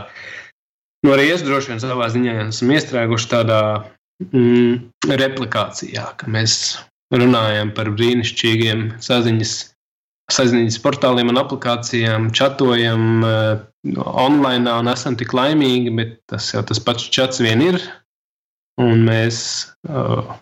nu, 1.05 1.13
arī 1.13 1.29
es 1.35 1.45
droši 1.45 1.73
vien 1.73 1.83
savā 1.83 2.09
ziņā 2.09 2.33
esmu 2.47 2.75
iestrēguši 2.79 3.29
tādā 3.29 3.61
mm, 4.25 5.11
replikācijā, 5.21 6.07
ka 6.17 6.29
mēs 6.31 6.75
runājam 7.13 7.71
par 7.77 7.91
brīnišķīgiem 7.93 8.87
saziņas, 9.05 9.53
saziņas 10.33 10.79
portāliem 10.81 11.29
un 11.29 11.41
aplikācijām, 11.43 12.31
čatojam 12.35 13.21
uh, 13.21 13.61
online 14.25 14.73
un 14.73 14.89
esam 14.89 15.17
tik 15.19 15.35
laimīgi, 15.37 15.93
bet 15.99 16.17
tas 16.31 16.49
jau 16.55 16.65
tas 16.65 16.81
pats 16.81 17.05
čats 17.13 17.43
vien 17.45 17.61
ir. 17.61 17.79
Un 18.81 19.05
mēs, 19.07 19.37
uh, 19.87 20.35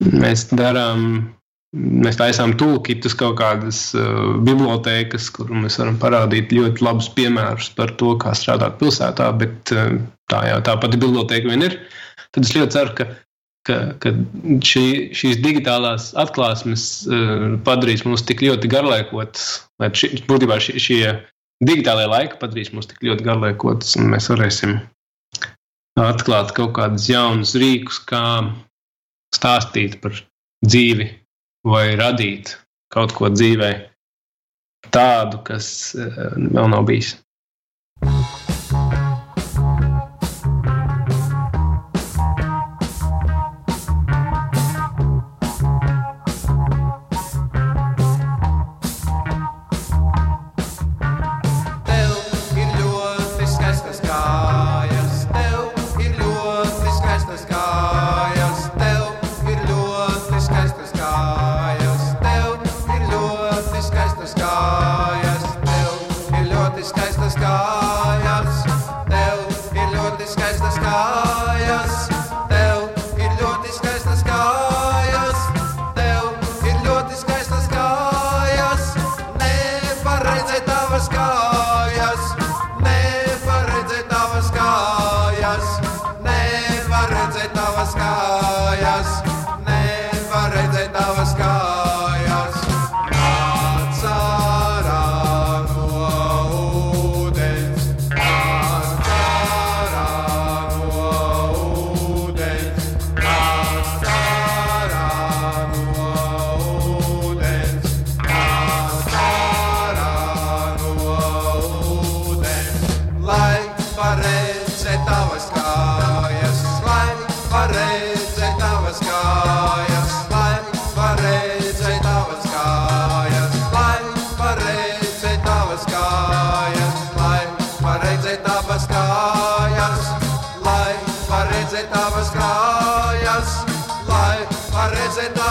mēs 0.00 0.48
darām 0.56 1.28
Mēs 1.70 2.16
taisām 2.18 2.56
tulkitus 2.58 3.14
kaut 3.14 3.36
kādas 3.38 3.92
uh, 3.94 4.32
bibliotēkas, 4.42 5.28
kur 5.36 5.52
mēs 5.54 5.76
varam 5.78 6.00
parādīt 6.02 6.50
ļoti 6.50 6.82
labus 6.82 7.06
piemērus 7.14 7.68
par 7.76 7.92
to, 8.00 8.16
kā 8.18 8.32
strādāt 8.34 8.80
pilsētā, 8.80 9.28
bet 9.38 9.70
uh, 9.76 9.92
tā 10.32 10.40
jau 10.48 10.56
tā 10.66 10.74
pati 10.82 10.98
bibliotēka 10.98 11.46
vien 11.46 11.62
ir. 11.68 11.76
Tad 12.34 12.48
es 12.48 12.56
ļoti 12.56 12.74
ceru, 12.74 12.96
ka, 12.98 13.06
ka, 13.70 13.76
ka 14.02 14.12
šī, 14.66 14.84
šīs 15.14 15.38
digitālās 15.44 16.10
atklāsmes 16.18 16.88
uh, 17.06 17.46
padarīs 17.68 18.02
mūs 18.02 18.26
tik 18.26 18.42
ļoti 18.42 18.70
garlaikotus, 18.72 19.46
vai 19.78 19.92
būtībā 19.94 20.58
šie, 20.66 20.74
šie 20.82 21.02
digitālajie 21.70 22.10
laiki 22.16 22.42
padarīs 22.42 22.74
mūs 22.74 22.90
tik 22.90 23.06
ļoti 23.06 23.30
garlaikotus, 23.30 23.94
un 24.00 24.10
mēs 24.10 24.26
varēsim 24.32 24.80
atklāt 26.08 26.54
kaut 26.56 26.74
kādus 26.78 27.08
jaunus 27.10 27.54
rīkus, 27.58 28.00
kā 28.08 28.24
stāstīt 29.34 30.00
par 30.02 30.16
dzīvi 30.66 31.08
vai 31.66 31.94
radīt 32.00 32.56
kaut 32.92 33.14
ko 33.16 33.30
dzīvē 33.32 33.70
tādu, 34.94 35.42
kas 35.46 35.94
eh, 35.94 36.20
vēl 36.36 36.70
nav 36.72 36.86
bijis. 36.88 37.14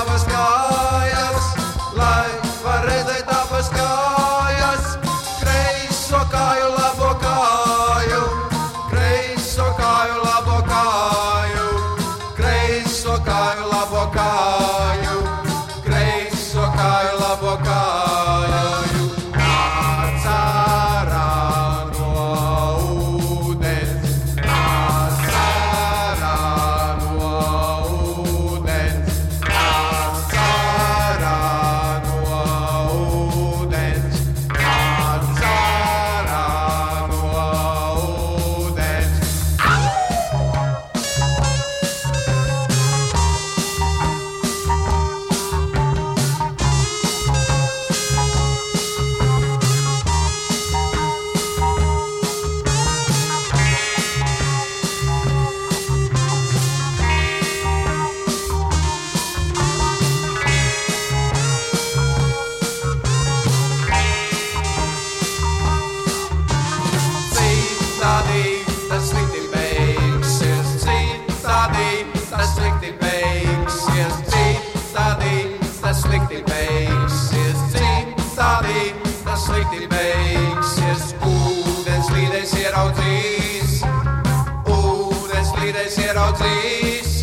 was 0.09 0.23
gone. 0.23 0.68
ieraudzīs, 86.39 87.19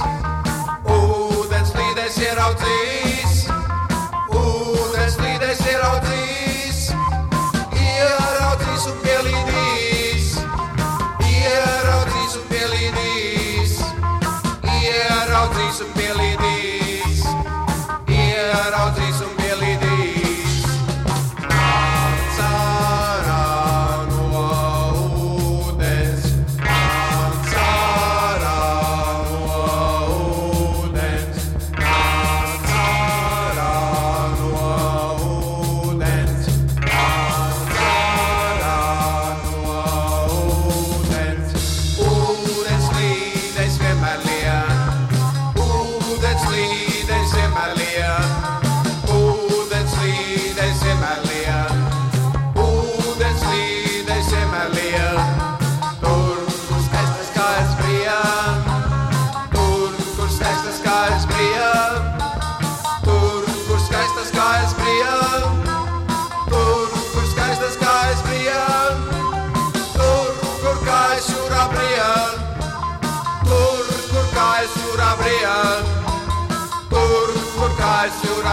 ūdens 0.84 1.74
līdēs 1.78 2.22
ieraudzīs. 2.26 3.05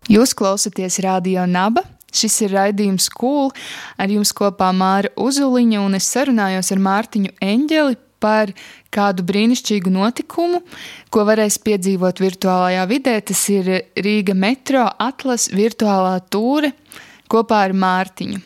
Jūs 0.08 0.32
klausāties 0.40 1.02
Radio 1.04 1.44
Naba. 1.52 1.82
Šis 2.16 2.38
ir 2.46 2.54
raidījums 2.56 3.10
Kūl. 3.12 3.50
Ar 4.00 4.08
jums 4.08 4.32
kopā 4.36 4.70
Māra 4.72 5.10
Uzuliņa 5.20 5.82
un 5.84 5.98
es 5.98 6.08
sarunājos 6.14 6.72
ar 6.72 6.80
Mārtiņu 6.80 7.34
Eņģeli 7.44 7.98
par 8.24 8.54
kādu 8.96 9.26
brīnišķīgu 9.28 9.92
notikumu, 9.92 10.62
ko 11.12 11.26
varēs 11.28 11.60
piedzīvot 11.60 12.22
virtuālajā 12.24 12.86
vidē. 12.88 13.18
Tas 13.28 13.42
ir 13.52 13.68
Rīga 14.00 14.34
metro 14.34 14.86
atlas 14.88 15.50
virtuālā 15.52 16.22
tūre 16.32 16.72
kopā 17.28 17.66
ar 17.68 17.76
Mārtiņu. 17.76 18.40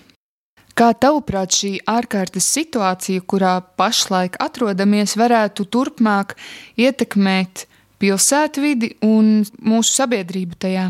Kā 0.73 0.89
tavuprāt, 0.97 1.53
šī 1.53 1.75
ārkārtas 1.85 2.47
situācija, 2.55 3.21
kurā 3.21 3.59
pašlaik 3.77 4.39
atrodamies, 4.41 5.13
varētu 5.19 5.67
turpmāk 5.69 6.33
ietekmēt 6.81 7.67
pilsētvidi 8.01 8.95
un 9.05 9.43
mūsu 9.61 9.93
sabiedrību 9.99 10.57
tajā? 10.65 10.89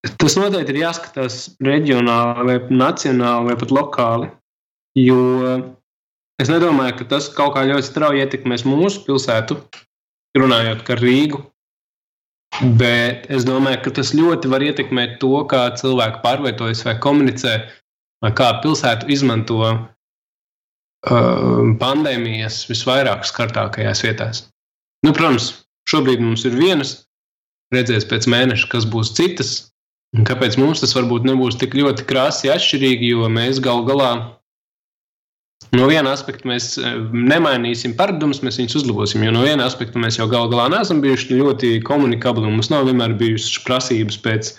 Tas 0.00 0.36
noteikti 0.38 0.72
ir 0.72 0.80
jāskatās 0.80 1.36
reģionāli, 1.64 2.46
vai 2.48 2.56
nacionāli, 2.72 3.50
vai 3.50 3.56
pat 3.60 3.72
lokāli. 3.74 4.30
Jo 4.96 5.20
es 6.40 6.48
nedomāju, 6.48 6.96
ka 7.00 7.08
tas 7.12 7.28
kaut 7.36 7.54
kā 7.56 7.66
ļoti 7.68 7.88
strauji 7.90 8.24
ietekmēs 8.24 8.64
mūsu 8.64 9.04
pilsētu, 9.04 9.58
runājot 10.40 10.86
par 10.88 11.02
Rīgu. 11.04 11.42
Bet 12.80 13.28
es 13.32 13.44
domāju, 13.46 13.82
ka 13.84 13.92
tas 14.00 14.14
ļoti 14.16 14.50
var 14.50 14.64
ietekmēt 14.64 15.18
to, 15.22 15.32
kā 15.48 15.68
cilvēki 15.78 16.20
pārvietojas 16.24 16.82
vai 16.88 16.96
komunicē, 17.04 17.54
vai 18.24 18.32
kā 18.36 18.50
pilsētu 18.64 19.08
izmanto 19.12 19.60
uh, 19.68 19.84
pandēmijas 21.80 22.64
visvairāk 22.72 23.28
skartākajās 23.28 24.04
vietās. 24.04 24.42
Nu, 25.06 25.14
protams, 25.16 25.52
šobrīd 25.88 26.20
mums 26.24 26.44
ir 26.48 26.58
vienas, 26.58 26.96
redzēs 27.72 28.08
pēc 28.10 28.28
mēneša, 28.28 28.68
kas 28.72 28.88
būs 28.90 29.14
citas, 29.16 29.69
Un 30.16 30.26
kāpēc 30.26 30.58
mums 30.58 30.82
tas 30.82 30.92
varbūt 30.96 31.26
nebūs 31.28 31.58
tik 31.60 31.76
ļoti 31.78 32.04
krāsīgi 32.08 32.54
atšķirīgi, 32.56 33.12
jo 33.14 33.28
mēs 33.30 33.62
gal 33.62 33.84
galā 33.86 34.12
no 35.76 35.86
viena 35.86 36.14
aspekta 36.14 36.48
mēs 36.50 36.72
eh, 36.80 36.96
nemainīsim 37.14 37.94
paradumus, 37.98 38.42
mēs 38.42 38.58
viņus 38.60 38.80
uzlabosim. 38.80 39.22
Jo 39.26 39.34
no 39.36 39.44
viena 39.46 39.68
aspekta 39.70 40.00
mēs 40.02 40.18
jau 40.18 40.26
gal 40.30 40.50
galā 40.52 40.66
neesam 40.72 41.02
bijuši 41.04 41.38
ļoti 41.38 41.72
komunikabli, 41.86 42.48
un 42.48 42.58
mums 42.58 42.72
nav 42.72 42.88
vienmēr 42.88 43.14
bijušas 43.20 43.62
prasības 43.66 44.18
pēc 44.24 44.52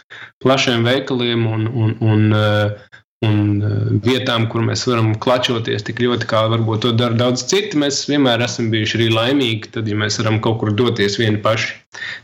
plašiem 0.43 0.87
veikaliem 0.87 1.43
un, 1.49 1.67
un, 1.67 1.97
un, 1.99 2.23
eh, 2.37 3.01
un 3.27 3.41
eh, 3.57 3.81
vietām, 4.07 4.47
kur 4.53 4.63
mēs 4.67 4.85
varam 4.87 5.11
klačoties 5.25 5.83
tik 5.89 5.99
ļoti, 6.05 6.29
kā 6.31 6.45
varbūt 6.53 6.85
to 6.85 6.93
dara 6.95 7.17
daudz 7.25 7.43
citi. 7.51 7.79
Mēs 7.81 8.05
vienmēr 8.11 8.45
esam 8.47 8.71
bijuši 8.71 9.01
arī 9.01 9.09
laimīgi, 9.17 9.73
tad, 9.75 9.91
ja 9.91 9.99
mēs 9.99 10.21
varam 10.21 10.39
kaut 10.43 10.61
kur 10.63 10.71
doties 10.71 11.19
vieni 11.19 11.43
paši. 11.43 11.75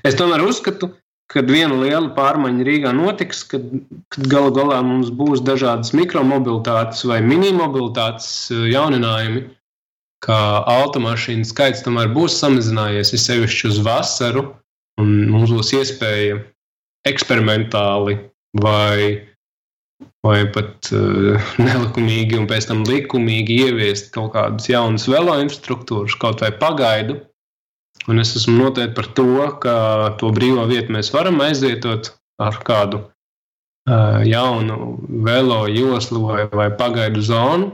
Es 0.07 0.15
tomēr 0.15 0.45
uzskatu, 0.47 0.93
kad 1.31 1.51
viena 1.51 1.75
liela 1.75 2.09
pārmaiņa 2.15 2.65
Rīgā 2.67 2.93
notiks, 2.95 3.43
kad, 3.51 3.65
kad 4.13 4.27
galu 4.31 4.53
galā 4.55 4.79
mums 4.85 5.11
būs 5.11 5.43
dažādas 5.45 5.93
mikromobilitātes 5.97 7.03
vai 7.09 7.19
minimobilitātes 7.25 8.29
eh, 8.55 8.67
jauninājumi, 8.71 9.43
kā 10.23 10.39
automašīnu 10.71 11.45
skaits 11.45 11.83
tomēr 11.85 12.09
būs 12.15 12.39
samazinājies, 12.41 13.13
ir 13.13 13.21
sevišķi 13.21 13.69
uz 13.69 13.81
vasaru, 13.85 14.47
un 15.01 15.11
mums 15.29 15.53
būs 15.53 15.75
iespēja 15.77 16.39
eksperimentāli 17.07 18.17
vai, 18.57 19.27
vai 20.25 20.39
pat 20.55 20.89
uh, 20.95 21.51
nelikumīgi 21.61 22.39
un 22.39 22.47
pēc 22.49 22.71
tam 22.71 22.81
likumīgi 22.87 23.59
ieviest 23.67 24.09
kaut 24.15 24.33
kādas 24.33 24.67
jaunas 24.71 25.05
velo 25.11 25.37
infrastruktūras, 25.43 26.17
kaut 26.19 26.41
vai 26.41 26.49
pagaidu, 26.57 27.19
Un 28.07 28.23
es 28.23 28.33
esmu 28.39 28.55
noteikti 28.61 28.95
par 28.95 29.07
to, 29.17 29.27
ka 29.63 29.75
to 30.19 30.31
brīvo 30.35 30.63
vietu 30.69 30.93
mēs 30.95 31.11
varam 31.11 31.41
aizvietot 31.43 32.13
ar 32.39 32.59
kādu 32.67 33.01
uh, 33.03 34.23
jaunu 34.23 34.95
velo 35.27 35.65
joslu 35.67 36.23
vai, 36.29 36.45
vai 36.53 36.69
pagaidu 36.71 37.23
zonu. 37.23 37.71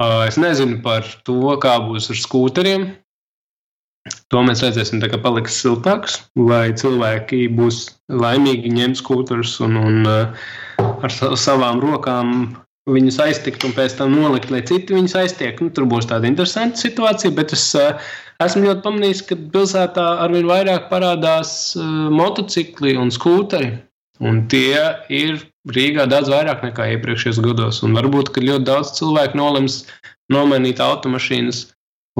Uh, 0.00 0.24
es 0.28 0.36
nezinu 0.40 0.80
par 0.84 1.08
to, 1.24 1.56
kā 1.60 1.78
būs 1.84 2.10
ar 2.12 2.20
skūteriem. 2.20 2.90
To 4.32 4.40
mēs 4.44 4.62
redzēsim, 4.64 5.00
kad 5.02 5.20
paliks 5.24 5.58
siltāks, 5.60 6.22
vai 6.36 6.70
cilvēki 6.72 7.50
būs 7.52 7.82
laimīgi 8.08 8.72
ņemt 8.72 9.00
skūterus 9.00 9.58
un, 9.64 9.76
un 9.76 10.08
uh, 10.08 10.48
ar 10.80 11.16
savām 11.36 11.80
rokām 11.84 12.56
viņus 12.88 13.20
aiztikt 13.22 13.64
un 13.66 13.74
pēc 13.76 13.96
tam 13.98 14.14
nolikt, 14.16 14.50
lai 14.52 14.62
citi 14.66 14.96
viņus 14.96 15.16
aiztiek. 15.20 15.60
Nu, 15.60 15.70
tur 15.74 15.86
būs 15.90 16.08
tāda 16.10 16.28
interesanta 16.30 16.80
situācija, 16.80 17.34
bet 17.36 17.52
es 17.56 17.64
uh, 17.78 17.98
esmu 18.42 18.66
ļoti 18.68 18.84
pamanījis, 18.86 19.22
ka 19.28 19.38
pilsētā 19.54 20.06
arvien 20.24 20.48
vairāk 20.48 20.88
parādās 20.92 21.74
uh, 21.76 22.08
motocikli 22.14 22.96
un 23.00 23.12
skūteri. 23.14 23.74
Un 24.20 24.44
tie 24.52 24.80
ir 25.12 25.40
Rīgā 25.68 26.06
daudz 26.08 26.30
vairāk 26.32 26.62
nekā 26.64 26.86
iepriekšējos 26.94 27.40
gados. 27.44 27.82
Un 27.84 27.96
varbūt, 27.96 28.32
ka 28.32 28.44
ļoti 28.44 28.64
daudz 28.68 28.94
cilvēku 28.96 29.36
nolems 29.36 29.82
nomainīt 30.32 30.80
automašīnas 30.80 31.66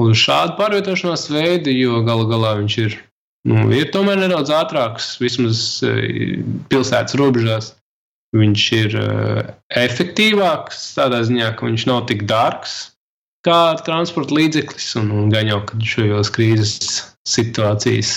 uz 0.01 0.13
šādu 0.17 0.57
pārvietošanās 0.59 1.27
veidu, 1.33 1.73
jo 1.73 2.01
galu 2.05 2.27
galā 2.29 2.55
viņš 2.59 2.77
ir, 2.85 2.97
nu, 3.49 3.65
ir 3.73 3.89
tomēr 3.93 4.21
nedaudz 4.21 4.53
ātrāks, 4.53 5.15
vismaz 5.21 5.81
uh, 5.85 6.01
pilsētas 6.69 7.17
robežās. 7.21 7.73
Viņš 8.31 8.65
ir 8.77 8.93
uh, 8.95 9.39
efektīvāks 9.75 10.93
tādā 10.95 11.19
ziņā, 11.27 11.51
ka 11.57 11.67
viņš 11.67 11.87
nav 11.89 12.05
tik 12.07 12.23
dārgs 12.29 12.75
kā 13.45 13.75
transporta 13.83 14.37
līdzeklis. 14.37 14.91
Un, 15.01 15.09
un 15.11 15.31
gan 15.33 15.49
jau, 15.49 15.61
šajos 15.93 16.31
krīzes 16.35 16.75
situācijas 17.27 18.13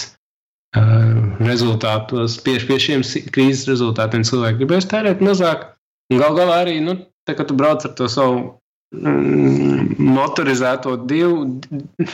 uh, 0.78 1.38
rezultātos, 1.42 2.38
pie, 2.44 2.60
pie 2.68 2.78
šiem 2.82 3.02
krīzes 3.34 3.66
rezultātiem 3.72 4.26
cilvēki 4.26 4.62
gribēs 4.62 4.90
tērēt 4.92 5.24
mazāk. 5.24 5.72
Un 6.12 6.20
gal 6.20 6.36
galā 6.36 6.60
arī, 6.62 6.78
nu, 6.84 6.98
tā, 7.26 7.34
kad 7.34 7.48
tu 7.48 7.56
brauc 7.58 7.82
ar 7.88 7.94
to 7.98 8.06
savu 8.12 8.38
mm, 8.94 9.96
motorizēto 9.98 10.98
div, 11.10 11.34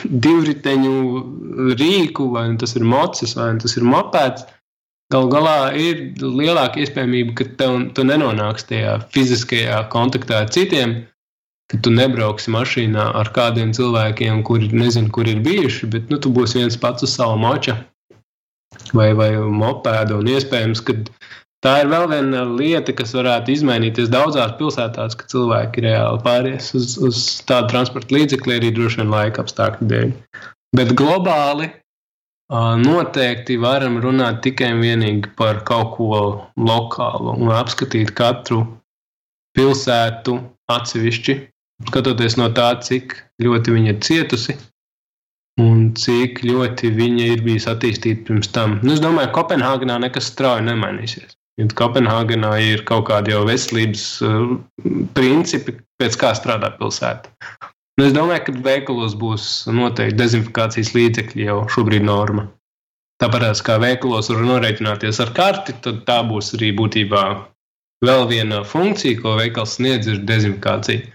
divriteņu 0.09 0.95
rīku, 1.75 2.31
vai 2.33 2.47
tas 2.61 2.73
ir 2.79 2.87
mocis, 2.87 3.35
vai 3.37 3.53
tas 3.61 3.77
ir 3.77 3.85
mopēds, 3.87 4.47
Galu 5.11 5.27
galā 5.31 5.55
ir 5.75 6.03
lielāka 6.23 6.79
iespējamība, 6.79 7.35
ka 7.39 7.47
tev, 7.59 7.77
tu 7.95 8.05
nenonāksi 8.07 8.67
tajā 8.69 8.93
fiziskajā 9.11 9.81
kontaktā 9.91 10.45
ar 10.45 10.51
citiem, 10.53 11.01
ka 11.71 11.79
tu 11.83 11.91
nebrauksi 11.95 12.51
mašīnā 12.53 13.09
ar 13.19 13.31
kādiem 13.35 13.73
cilvēkiem, 13.75 14.43
kuri 14.47 14.71
nezinu, 14.75 15.11
kur 15.15 15.27
ir 15.27 15.41
bijuši, 15.43 15.89
bet 15.91 16.11
nu, 16.11 16.19
tu 16.21 16.31
būsi 16.35 16.61
viens 16.61 16.79
pats 16.79 17.03
uz 17.07 17.15
savu 17.15 17.35
moča 17.41 17.77
vai, 18.95 19.11
vai 19.17 19.33
mopēdu. 19.35 20.21
Un 20.21 20.31
iespējams, 20.31 20.83
ka 20.87 20.95
tā 21.65 21.75
ir 21.83 21.91
vēl 21.91 22.07
viena 22.11 22.45
lieta, 22.47 22.95
kas 22.95 23.15
varētu 23.15 23.55
izmainīties 23.55 24.11
daudzās 24.11 24.55
pilsētās, 24.59 25.17
ka 25.19 25.27
cilvēki 25.31 25.85
reāli 25.87 26.23
pāries 26.25 26.71
uz, 26.77 26.95
uz 27.03 27.21
tādu 27.47 27.71
transporta 27.75 28.15
līdzekli 28.15 28.59
arī 28.59 28.71
droši 28.75 29.03
vien 29.03 29.11
laika 29.11 29.43
apstākļu 29.43 29.91
dēļ. 29.91 30.15
Bet 30.77 30.95
globāli 30.95 31.71
Noteikti 32.51 33.55
varam 33.63 34.01
runāt 34.03 34.41
tikai 34.43 34.73
un 34.75 34.81
vienīgi 34.83 35.29
par 35.39 35.61
kaut 35.67 35.93
ko 35.95 36.17
lokālu 36.59 37.37
un 37.37 37.51
apskatīt 37.55 38.11
katru 38.11 38.65
pilsētu 39.55 40.35
atsevišķi, 40.71 41.35
skatoties 41.87 42.35
no 42.39 42.49
tā, 42.55 42.73
cik 42.83 43.15
ļoti 43.43 43.75
viņa 43.77 43.93
ir 43.93 44.01
cietusi 44.03 44.57
un 45.63 45.93
cik 45.95 46.43
ļoti 46.43 46.91
viņa 46.95 47.29
ir 47.35 47.43
bijusi 47.45 47.69
attīstīta 47.71 48.27
pirms 48.27 48.51
tam. 48.51 48.79
Nu, 48.83 48.95
es 48.95 49.03
domāju, 49.03 49.31
ka 49.31 49.41
Kopenhāgenā 49.41 50.01
nekas 50.03 50.31
strauji 50.33 50.67
nemainīsies. 50.67 51.37
Ja 51.59 51.67
Kopenhāgenā 51.77 52.51
ir 52.63 52.83
kaut 52.87 53.07
kādi 53.07 53.31
jau 53.31 53.45
veselības 53.47 54.05
principi, 55.15 55.75
pēc 56.01 56.19
kā 56.19 56.31
strādā 56.35 56.71
pilsēta. 56.79 57.31
Nu, 58.01 58.07
es 58.09 58.15
domāju, 58.15 58.41
ka 58.47 58.53
veikalos 58.65 59.11
būs 59.13 59.43
noteikti 59.69 60.17
dezinfekcijas 60.17 60.89
līdzekļi 60.95 61.43
jau 61.45 61.57
šobrīd 61.69 62.01
norma. 62.01 62.47
Tāpat 63.21 63.59
kā 63.61 63.75
veikalos 63.77 64.31
var 64.31 64.39
norēķināties 64.47 65.19
ar 65.21 65.29
karti, 65.37 65.75
tad 65.85 65.99
tā 66.07 66.15
būs 66.25 66.49
arī 66.57 66.71
būtībā 66.79 67.21
vēl 68.01 68.25
viena 68.31 68.63
funkcija, 68.65 69.19
ko 69.21 69.35
veikals 69.37 69.75
sniedz, 69.77 70.09
ir 70.09 70.23
dezinfekcija. 70.25 71.13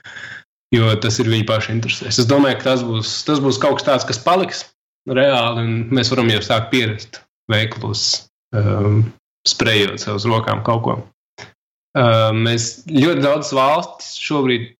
Jo 0.77 0.93
tas 1.03 1.19
ir 1.19 1.33
viņa 1.33 1.49
paša 1.51 1.75
interesēs. 1.75 2.21
Es 2.23 2.31
domāju, 2.31 2.61
ka 2.61 2.69
tas 2.69 2.87
būs, 2.87 3.17
tas 3.27 3.43
būs 3.43 3.59
kaut 3.67 3.81
kas 3.81 3.89
tāds, 3.91 4.07
kas 4.07 4.23
paliks 4.23 4.63
reāli, 5.11 5.67
un 5.67 5.75
mēs 5.91 6.15
varam 6.15 6.31
jau 6.31 6.47
sākt 6.47 6.71
pierast 6.71 7.19
veikalos, 7.51 8.07
um, 8.55 9.03
sprejot 9.43 10.07
sev 10.07 10.21
uz 10.21 10.31
rokām 10.31 10.63
kaut 10.63 10.87
ko. 10.87 10.99
Uh, 11.99 12.31
mēs 12.31 12.87
ļoti 12.95 13.27
daudz 13.27 13.51
valstis 13.59 14.15
šobrīd 14.23 14.77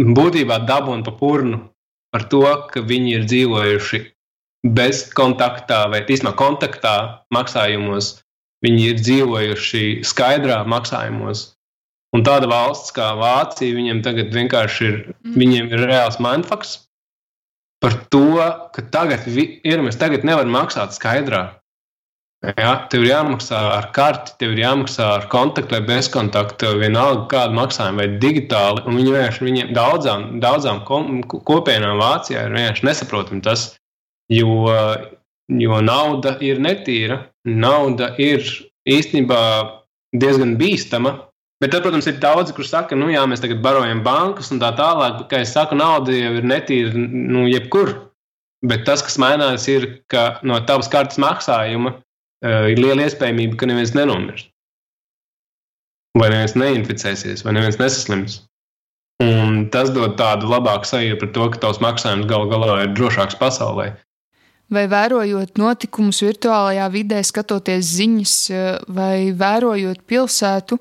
būtībā 0.00 0.60
dabūjam 0.68 1.04
pa 1.06 1.14
purnu 1.18 1.60
par 2.14 2.28
to, 2.30 2.44
ka 2.70 2.82
viņi 2.82 3.14
ir 3.18 3.24
dzīvojuši 3.30 4.02
bez 4.74 5.08
kontaktā 5.14 5.84
vai 5.92 6.02
īstenībā 6.02 6.34
kontaktā 6.38 6.94
maksājumos 7.34 8.14
Viņi 8.64 8.86
ir 8.92 9.02
dzīvojuši 9.02 9.84
skaidrā 10.08 10.62
maksājumos. 10.68 11.50
Un 12.14 12.22
tāda 12.24 12.48
valsts 12.48 12.94
kā 12.94 13.10
Vācija, 13.18 13.74
viņiem 13.74 14.00
tagad 14.06 14.30
vienkārši 14.32 14.86
ir, 14.86 14.96
mm. 15.10 15.34
viņiem 15.40 15.72
ir 15.72 15.84
reāls 15.90 16.20
mindfucks 16.22 16.78
par 17.82 17.98
to, 18.14 18.38
ka 18.72 18.84
tagad, 18.94 19.26
ir, 19.28 19.82
mēs 19.84 19.98
tagad 20.00 20.24
nevaram 20.24 20.54
maksāt 20.54 20.94
skaidrā. 20.96 21.42
Ja, 22.44 22.74
tev 22.92 23.06
ir 23.06 23.08
jāmaksā 23.08 23.58
ar 23.78 23.86
karti, 23.96 24.34
tev 24.40 24.52
ir 24.52 24.60
jāmaksā 24.60 25.06
ar 25.16 25.26
kontaktu 25.32 25.78
vai 25.78 25.84
bezkontaktu, 25.86 26.74
vienalga 26.82 27.24
kādu 27.30 27.56
maksājumu 27.56 28.02
vai 28.02 28.08
digitāli. 28.20 28.84
Viņi 28.84 29.14
vienkārši 29.14 29.46
viņiem 29.46 29.72
daudzām, 29.76 30.26
daudzām 30.44 30.82
kopienām 30.84 32.02
Vācijā 32.02 32.44
ir 32.44 32.56
vienkārši 32.58 32.88
nesaprotami 32.90 33.44
tas, 33.46 33.70
jo 34.28 34.66
jo 35.48 35.80
nauda 35.84 36.36
ir 36.44 36.60
netīra. 36.62 37.20
Nauda 37.44 38.14
ir 38.20 38.44
īstenībā 38.88 39.40
diezgan 40.16 40.56
bīstama. 40.60 41.18
Bet 41.62 41.72
tad, 41.72 41.84
protams, 41.84 42.08
ir 42.10 42.18
daudzi, 42.20 42.52
kuriem 42.52 42.68
saka, 42.68 42.96
nu, 42.98 43.08
jā, 43.12 43.22
mēs 43.30 43.40
tagad 43.40 43.62
barojam 43.64 44.02
bankas 44.04 44.50
un 44.52 44.60
tā 44.60 44.72
tālāk. 44.76 45.20
Bet, 45.20 45.28
kā 45.30 45.42
jau 45.42 45.50
saku, 45.52 45.78
nauda 45.78 46.12
jau 46.12 46.32
ir 46.40 46.48
netīra 46.48 46.92
nu, 46.96 47.46
jebkur. 47.48 47.94
Bet 48.64 48.84
tas, 48.88 49.04
kas 49.04 49.16
mainās, 49.20 49.68
ir, 49.70 49.86
ka 50.12 50.40
no 50.44 50.58
tavas 50.66 50.88
kartes 50.92 51.20
maksājuma 51.20 51.98
ir 52.44 52.80
liela 52.80 53.06
iespējamība, 53.08 53.58
ka 53.60 53.68
neviens 53.70 53.94
nenomirs. 53.96 54.48
Vai 56.18 56.30
neviens 56.30 56.54
neinficēsies, 56.54 57.42
vai 57.46 57.56
neviens 57.56 57.80
nesaslims. 57.80 58.42
Un 59.24 59.68
tas 59.74 59.90
dod 59.94 60.16
tādu 60.18 60.50
labāku 60.50 60.86
sajūtu 60.90 61.20
par 61.22 61.30
to, 61.34 61.50
ka 61.54 61.62
tavs 61.66 61.80
maksājums 61.82 62.28
gal 62.30 62.48
galā 62.50 62.82
ir 62.84 62.94
drošāks 62.98 63.38
pasaulē 63.40 63.92
vai 64.72 64.84
vērojot 64.90 65.58
notikumus 65.60 66.22
virtuālajā 66.24 66.86
vidē, 66.92 67.20
skatoties 67.24 67.90
ziņas, 67.98 68.36
eh, 68.50 68.78
vai 68.88 69.32
vērojot 69.32 70.04
pilsētu, 70.08 70.78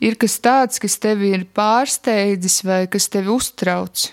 ir 0.00 0.16
kas 0.16 0.38
tāds, 0.40 0.80
kas 0.80 0.98
tevi 0.98 1.34
ir 1.34 1.46
pārsteidzis 1.54 2.62
vai 2.64 2.86
kas 2.86 3.08
tevi 3.08 3.28
uztrauc? 3.34 4.12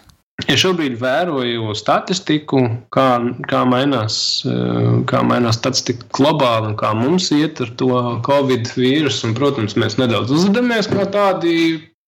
Ja 0.50 0.58
šobrīd 0.58 0.98
vēroju 1.02 1.76
statistiku, 1.78 2.64
kā, 2.94 3.08
kā, 3.50 3.62
mainās, 3.68 4.16
eh, 4.48 4.92
kā 5.10 5.22
mainās 5.28 5.60
statistika 5.60 6.08
globāli 6.18 6.72
un 6.72 6.78
kā 6.80 6.94
mums 6.98 7.30
iet 7.36 7.62
ar 7.62 7.74
to 7.82 8.02
covid 8.28 8.72
vīrusu, 8.78 9.30
un, 9.30 9.36
protams, 9.38 9.78
mēs 9.80 10.00
nedaudz 10.02 10.34
uzvedamies 10.34 10.90
kā 10.92 11.08
tādi 11.14 11.56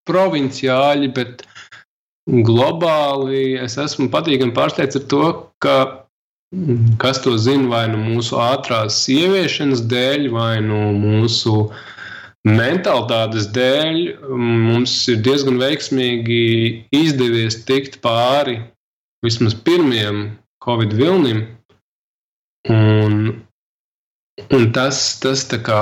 provinciāļi, 0.09 1.11
bet 1.15 1.43
globāli 2.27 3.59
es 3.59 3.77
esmu 3.79 4.09
patīkami 4.11 4.55
pārsteigts 4.55 4.99
ar 4.99 5.05
to, 5.11 5.25
ka 5.63 5.77
Kas 7.01 7.21
to 7.23 7.33
zina, 7.41 7.65
vai 7.69 7.85
nu 7.89 7.97
mūsu 7.97 8.37
ātrās 8.37 8.99
ieviešanas 9.09 9.81
dēļ, 9.89 10.27
vai 10.35 10.59
nu 10.61 10.91
mūsu 10.93 11.71
mentalitātes 12.47 13.47
dēļ, 13.55 13.99
mums 14.35 14.95
ir 15.11 15.21
diezgan 15.23 15.59
veiksmīgi 15.61 16.43
izdevies 16.95 17.61
tikt 17.67 18.01
pāri 18.03 18.59
vismaz 19.23 19.55
pirmajam 19.55 20.25
Covid 20.63 20.93
vilnim. 20.99 21.45
Un, 22.71 23.15
un 24.55 24.69
tas, 24.75 24.99
tas, 25.23 25.43
tā 25.47 25.59
kā, 25.63 25.81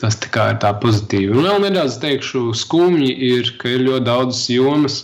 tas 0.00 0.18
tā 0.20 0.32
kā 0.32 0.50
ir 0.54 0.60
tā 0.64 0.72
pozitīvi. 0.80 1.32
Un 1.32 1.48
vēl 1.48 1.64
nedaudz 1.68 2.00
teikšu, 2.02 2.50
skumji 2.56 3.14
ir, 3.30 3.54
ka 3.60 3.72
ir 3.76 3.86
ļoti 3.88 4.06
daudz 4.08 4.44
jomas, 4.52 5.02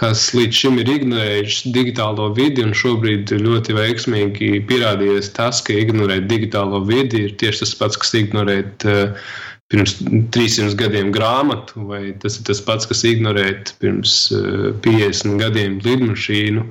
kas 0.00 0.30
līdz 0.32 0.56
šim 0.56 0.78
ir 0.80 0.88
ignorējuši 0.88 1.72
digitālo 1.74 2.30
vidi, 2.36 2.64
un 2.64 2.72
šobrīd 2.76 3.32
ļoti 3.44 3.76
veiksmīgi 3.76 4.62
pierādījies 4.68 5.28
tas, 5.36 5.60
ka 5.64 5.76
ignorēt 5.76 6.28
digitālo 6.30 6.80
vidi 6.88 7.26
ir 7.26 7.36
tieši 7.40 7.66
tas 7.66 7.76
pats, 7.76 8.00
kas 8.00 8.16
ignorēt 8.16 8.88
uh, 8.88 9.28
pirms 9.70 9.96
300 10.34 10.74
gadiem 10.78 11.12
grāmatu, 11.14 11.86
vai 11.90 12.10
tas 12.22 12.38
ir 12.38 12.46
tas 12.48 12.60
pats, 12.66 12.88
kas 12.90 13.04
ignorēt 13.06 13.74
pirms 13.82 14.16
uh, 14.34 14.70
eh, 14.72 14.76
50 14.86 15.40
gadiem 15.40 15.80
lidmašīnu. 15.84 16.66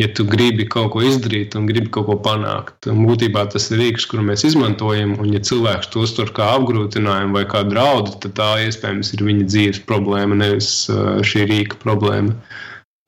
Ja 0.00 0.06
tu 0.08 0.24
gribi 0.24 0.64
kaut 0.72 0.94
ko 0.94 1.02
izdarīt 1.04 1.52
un 1.58 1.66
gribi 1.68 1.90
kaut 1.92 2.06
ko 2.08 2.14
panākt, 2.24 2.86
un 2.88 3.02
būtībā 3.04 3.42
tas 3.52 3.66
ir 3.68 3.82
rīks, 3.82 4.06
kuru 4.08 4.24
mēs 4.24 4.44
izmantojam, 4.48 5.18
un 5.20 5.34
ja 5.34 5.40
cilvēks 5.44 5.90
to 5.92 6.06
uztver 6.06 6.32
kā 6.32 6.46
apgrūtinājumu 6.56 7.36
vai 7.36 7.42
kā 7.50 7.60
draudu, 7.68 8.14
tad 8.22 8.32
tā 8.38 8.50
iespējams 8.64 9.12
ir 9.12 9.24
viņa 9.28 9.48
dzīves 9.50 9.82
problēma, 9.88 10.40
nevis 10.40 10.70
uh, 10.88 11.20
šī 11.20 11.44
rīka 11.50 11.80
problēma. 11.84 12.38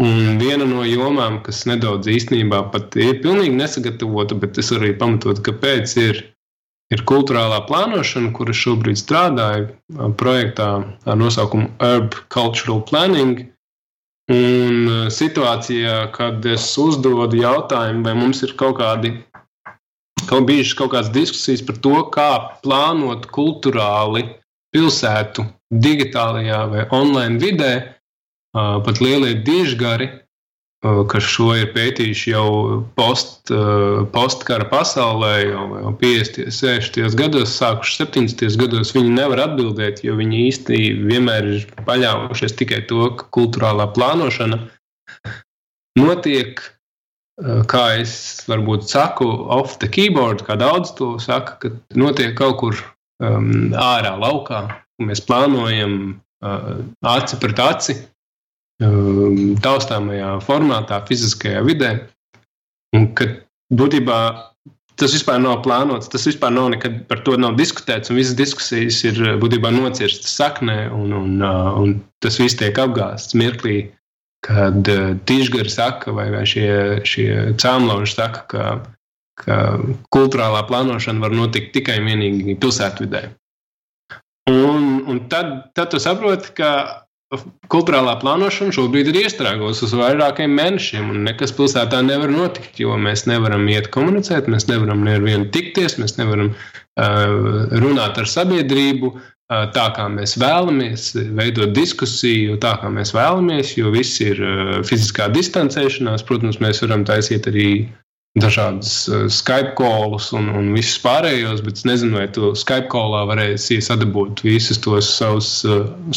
Un 0.05 0.37
viena 0.41 0.67
no 0.69 0.85
jomām, 0.85 1.39
kas 1.47 1.63
nedaudz 1.71 2.11
īstenībā 2.11 2.65
pat 2.75 2.97
ir 3.01 3.21
pilnīgi 3.25 3.55
nesagatavota, 3.57 4.37
bet 4.43 4.59
es 4.61 4.73
arī 4.75 4.91
pamatotu, 4.99 5.45
kāpēc 5.49 5.97
ir, 6.03 6.21
ir 6.95 7.03
kultūrālā 7.09 7.61
plānošana, 7.69 8.33
kura 8.37 8.55
šobrīd 8.57 9.01
strādāja 9.01 9.69
projektā 10.21 10.69
ar 11.05 11.19
nosaukumu 11.21 11.71
Urb 11.83 12.17
Cultural 12.33 12.83
Planning. 12.89 13.49
Un 14.33 15.09
situācijā, 15.13 15.99
kad 16.15 16.47
es 16.49 16.71
uzdodu 16.81 17.37
jautājumu, 17.43 18.07
vai 18.07 18.15
mums 18.17 18.41
ir 18.47 18.55
kaut 18.57 18.79
kādi 18.79 19.19
kaut 20.25 20.47
bijušas 20.49 20.79
kaut 20.79 20.95
kādas 20.95 21.13
diskusijas 21.13 21.63
par 21.67 21.77
to, 21.85 21.99
kā 22.15 22.31
plānot 22.65 23.29
kultūrāli 23.35 24.25
pilsētu 24.75 25.45
digitālajā 25.85 26.61
vai 26.73 26.87
online 26.95 27.41
vidē, 27.43 27.73
pat 28.55 29.01
lielie 29.03 29.35
dižgari, 29.47 30.09
kas 30.85 31.25
šo 31.25 31.55
ir 31.57 31.71
pētījuši 31.73 32.33
jau 32.35 32.49
post, 32.99 33.49
postkara 34.13 34.67
pasaulē, 34.69 35.33
jau, 35.49 35.65
jau 35.81 35.93
50, 36.01 36.53
60 36.53 37.17
gados, 37.19 37.55
sākuši 37.57 37.97
70 38.03 38.59
gados, 38.61 38.93
viņi 38.97 39.15
nevar 39.17 39.47
atbildēt, 39.47 40.03
jo 40.05 40.19
viņi 40.19 40.43
īsti 40.51 40.81
vienmēr 41.09 41.51
ir 41.55 41.67
paļāvušies 41.89 42.57
tikai 42.61 42.83
to, 42.91 43.09
ka 43.17 43.29
kultūrālā 43.33 43.89
plānošana 43.97 44.61
notiek, 46.01 46.61
kā 47.71 47.85
es 48.03 48.45
varbūt 48.51 48.89
saku, 48.91 49.27
off 49.57 49.79
the 49.81 49.89
keyboard, 49.89 50.45
kā 50.47 50.59
daudz 50.61 50.93
to 50.99 51.15
saka, 51.23 51.57
ka 51.63 51.73
notiek 51.99 52.37
kaut 52.39 52.61
kur 52.61 52.81
um, 53.25 53.73
ārā 53.73 54.15
laukā, 54.21 54.67
mēs 55.03 55.25
plānojam 55.25 55.97
uh, 56.45 56.85
aci 57.17 57.41
pret 57.41 57.63
aci 57.63 58.03
taustāmajā 58.83 60.41
formātā, 60.45 60.99
fiziskajā 61.09 61.63
vidē. 61.67 61.93
Būtībā 63.75 64.19
tas 65.01 65.15
vispār 65.15 65.41
nav 65.43 65.63
plānots, 65.65 66.09
tas 66.11 66.27
vispār 66.27 66.53
nav 66.55 66.71
nekad 66.75 67.03
par 67.11 67.23
to 67.27 67.37
nav 67.41 67.57
diskutēts, 67.59 68.11
un 68.11 68.21
visas 68.21 68.37
diskusijas 68.39 69.01
ir 69.05 69.19
būtībā 69.43 69.73
nocirstas 69.75 70.37
saknē, 70.39 70.89
un, 70.95 71.13
un, 71.13 71.43
uh, 71.43 71.75
un 71.81 71.97
tas 72.23 72.39
viss 72.39 72.59
tiek 72.59 72.79
apgāsts 72.79 73.35
mirklī, 73.35 73.91
kad 74.47 74.91
uh, 74.91 75.15
tīšgari 75.27 75.73
saka, 75.73 76.15
vai, 76.15 76.29
vai 76.35 76.45
šie, 76.47 77.03
šie 77.07 77.57
cēlonlauži 77.59 78.15
saka, 78.15 78.45
ka, 78.51 78.67
ka 79.43 79.59
kultūrālā 80.15 80.63
plānošana 80.69 81.27
var 81.27 81.35
notikt 81.35 81.75
tikai 81.75 81.99
un 81.99 82.13
vienīgi 82.13 82.59
pilsētvidē. 82.63 83.27
Un, 84.53 85.01
un 85.09 85.23
tad, 85.33 85.73
tad 85.75 85.91
tu 85.91 85.99
saproti, 85.99 86.53
ka 86.55 86.71
kultūrālā 87.73 88.17
plānošana 88.23 88.75
šobrīd 88.77 89.11
ir 89.11 89.21
iestrēgusi 89.25 89.85
uz 89.87 89.95
vairākiem 89.99 90.55
mēnešiem, 90.59 91.11
un 91.13 91.27
nekas 91.29 91.55
pilsētā 91.57 92.01
nevar 92.07 92.33
notikt, 92.33 92.81
jo 92.83 92.97
mēs 93.01 93.27
nevaram 93.31 93.67
iet 93.73 93.91
komunicēt, 93.95 94.51
mēs 94.51 94.69
nevaram 94.71 95.05
nevienu 95.07 95.51
tikties, 95.55 95.99
mēs 96.03 96.19
nevaram 96.21 96.53
uh, 96.55 97.79
runāt 97.85 98.21
ar 98.21 98.31
sabiedrību. 98.31 99.15
tā, 99.77 99.83
kā 99.93 100.07
mēs 100.09 100.39
vēlamies, 100.41 101.11
veidot 101.37 101.75
diskusiju 101.77 102.57
tā, 102.63 102.79
kā 102.81 102.89
mēs 102.89 103.13
vēlamies, 103.15 103.75
jo 103.77 103.91
viss 103.93 104.21
ir 104.25 104.41
fiziskā 104.89 105.29
distancēšanās. 105.35 106.25
Protams, 106.25 106.61
mēs 106.65 106.81
varam 106.83 107.05
taisīt 107.05 107.47
arī 107.51 107.69
dažādas 108.41 109.07
Skype 109.31 109.75
kolus 109.79 110.33
un, 110.35 110.49
un 110.51 110.73
visus 110.75 110.99
pārējos, 111.05 111.63
bet 111.63 111.79
es 111.79 111.87
nezinu, 111.87 112.19
vai 112.19 112.27
to 112.35 112.53
Skype 112.59 112.91
kolā 112.93 113.23
varēs 113.31 113.69
iesadabūt 113.77 114.43
visus 114.47 114.81
tos 114.83 115.11
savus, 115.21 115.51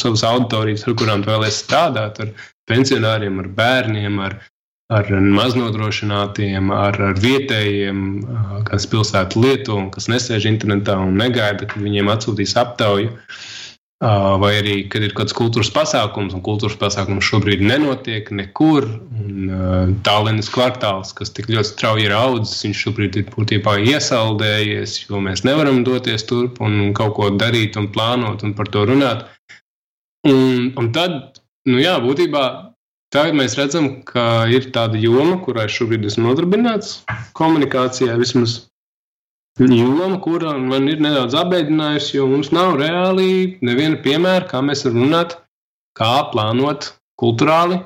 savus 0.01 0.25
auditorijas, 0.25 0.87
ar 0.87 0.97
kurām 0.97 1.23
tu 1.23 1.29
vēlēsies 1.29 1.61
strādāt, 1.65 2.21
ar 2.23 2.31
pensionāriem, 2.69 3.37
ar 3.43 3.51
bērniem, 3.59 4.17
ar, 4.25 4.39
ar 4.97 5.11
maznodrošinātiem, 5.13 6.73
ar, 6.73 6.97
ar 7.11 7.21
vietējiem, 7.21 8.01
kas 8.71 8.89
pilsētu 8.89 9.45
lieto 9.45 9.77
un 9.77 9.91
kas 9.93 10.09
nesēž 10.09 10.49
internetā 10.49 10.97
un 11.03 11.19
negaida, 11.21 11.69
kad 11.69 11.85
viņiem 11.85 12.09
atsūtīs 12.15 12.57
aptauju. 12.57 13.13
Vai 13.97 14.51
arī, 14.59 14.75
kad 14.93 15.01
ir 15.01 15.15
kāds 15.17 15.33
kultūras 15.33 15.71
pasākums, 15.73 16.35
un 16.37 16.43
kultūras 16.45 16.75
pasākums 16.77 17.25
šobrīd 17.25 17.63
nenotiek 17.65 18.29
nekur. 18.29 18.85
Un, 19.17 19.49
Tallinas 20.05 20.51
kvartāls, 20.53 21.15
kas 21.17 21.33
tik 21.33 21.49
ļoti 21.49 21.71
strauji 21.71 22.05
ir 22.05 22.13
audzis, 22.13 22.61
viņš 22.67 22.83
šobrīd 22.85 23.17
ir 23.17 23.25
būtībā 23.33 23.79
iesaldējies, 23.89 24.99
jo 25.07 25.23
mēs 25.25 25.41
nevaram 25.47 25.81
doties 25.87 26.27
turp 26.29 26.61
un 26.61 26.93
kaut 26.97 27.15
ko 27.17 27.31
darīt 27.33 27.79
un 27.81 27.89
plānot 27.89 28.45
un 28.45 28.53
par 28.57 28.69
to 28.69 28.85
runāt. 28.85 29.25
Un, 30.29 30.69
un 30.77 30.93
tad, 30.93 31.41
nu 31.65 31.81
jā, 31.81 31.97
būtībā 32.03 32.45
Tagad 33.07 33.37
mēs 33.39 33.53
redzam, 33.55 34.01
ka 34.03 34.43
ir 34.51 34.65
tāda 34.75 34.99
joma, 34.99 35.37
kurā 35.39 35.63
šobrīd 35.71 36.03
esmu 36.09 36.25
nodarbināts 36.25 37.05
komunikācijā, 37.39 38.17
vismaz 38.19 38.66
joma, 39.59 40.19
kura 40.21 40.53
man 40.61 40.87
ir 40.91 41.01
nedaudz 41.01 41.35
apbēdinājusi, 41.37 42.17
jo 42.19 42.27
mums 42.29 42.51
nav 42.53 42.77
reāli 42.81 43.57
neviena 43.65 43.99
piemēra, 44.03 44.45
kā 44.49 44.61
mēs 44.61 44.85
varam 44.85 45.05
runāt, 45.05 45.37
kā 45.97 46.11
plānot 46.31 46.91
kultūrāli 47.17 47.79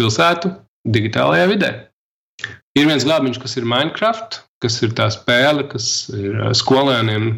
pilsētu 0.00 0.50
digitālajā 0.90 1.50
vidē. 1.52 1.70
Ir 2.76 2.88
viens 2.90 3.06
glābiņš, 3.06 3.38
kas 3.40 3.56
ir 3.56 3.68
Minecraft, 3.68 4.40
kas 4.60 4.80
ir 4.84 4.96
tā 4.98 5.06
spēle, 5.14 5.64
kas 5.70 6.08
ir 6.12 6.40
skolēniem 6.58 7.30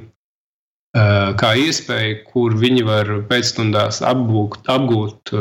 kā 1.39 1.51
iespēja, 1.61 2.23
kur 2.33 2.57
viņi 2.59 2.83
var 2.89 3.11
pēcstundās 3.29 4.01
apgūt, 4.07 4.65
apgūt 4.73 5.33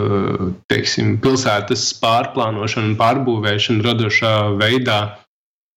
teiksim, 0.69 1.15
pilsētas 1.23 1.87
pārplānošanu, 2.01 2.97
pārbūvēšanu 2.99 3.85
radošā 3.87 4.33
veidā 4.59 4.99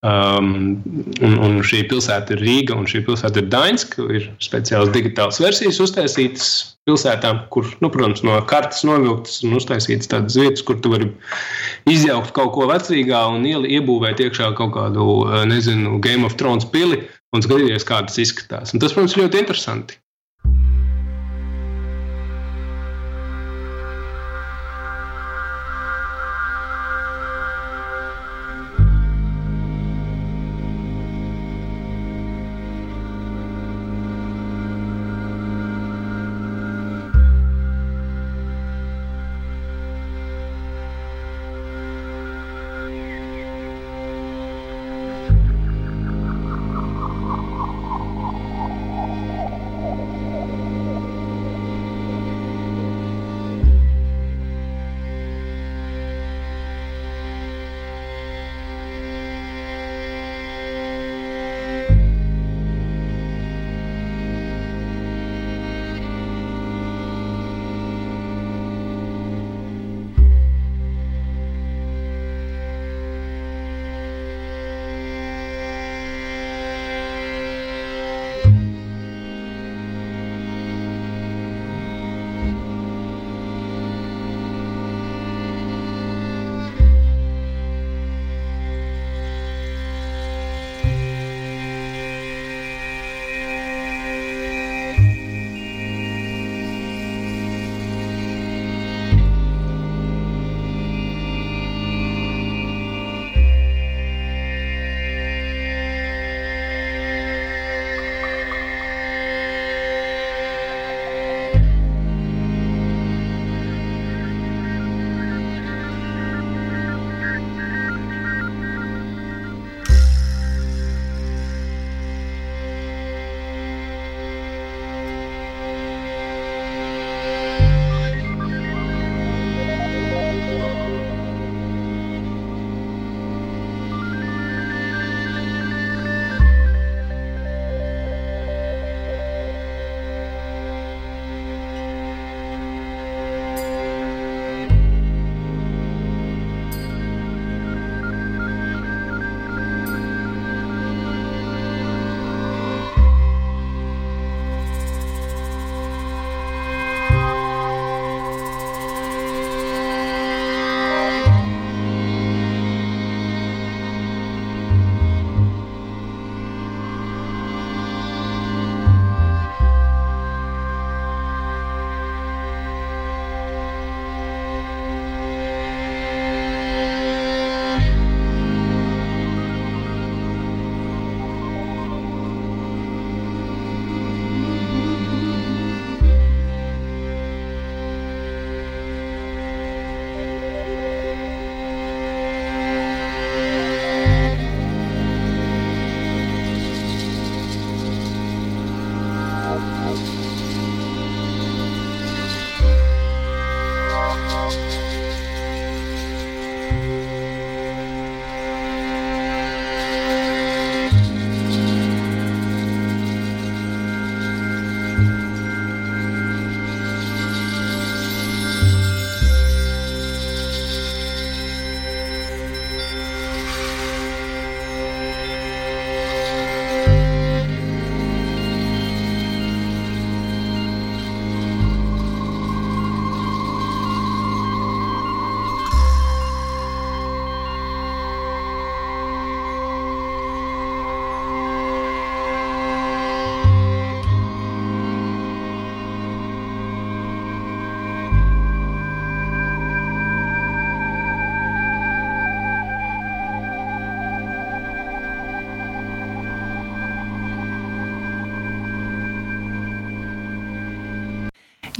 Um, 0.01 0.81
un, 1.21 1.33
un 1.45 1.59
šī 1.61 1.83
pilsēta 1.91 2.33
ir 2.33 2.39
Rīga 2.41 2.73
un 2.73 2.87
šī 2.89 3.03
pilsēta 3.05 3.37
ir 3.43 3.49
Dainska. 3.53 4.07
Ir 4.09 4.25
speciāls 4.41 4.89
digitāls 4.95 5.37
versijas 5.43 5.77
uztaisītas 5.83 6.47
pilsētām, 6.89 7.43
kur, 7.53 7.69
nu, 7.85 7.91
protams, 7.93 8.23
no 8.25 8.39
kartes 8.49 8.81
novilktas 8.87 9.43
un 9.45 9.53
uztaisītas 9.59 10.09
tādas 10.09 10.39
vietas, 10.41 10.65
kur 10.65 10.79
tu 10.81 10.95
vari 10.95 11.11
izjaukt 11.91 12.33
kaut 12.33 12.55
ko 12.57 12.65
vecīgā 12.71 13.21
un 13.35 13.45
iebūvēt 13.45 14.25
iekšā 14.25 14.49
kaut 14.57 14.73
kādu, 14.79 15.05
uh, 15.27 15.43
nezinu, 15.45 15.99
Game 16.01 16.25
of 16.25 16.39
Thrones 16.41 16.65
pili 16.73 17.03
un 17.35 17.45
skatīties, 17.45 17.85
kā 17.85 18.01
tas 18.07 18.17
izskatās. 18.25 18.73
Un 18.73 18.81
tas, 18.81 18.97
protams, 18.97 19.13
ir 19.13 19.27
ļoti 19.27 19.45
interesanti. 19.45 20.01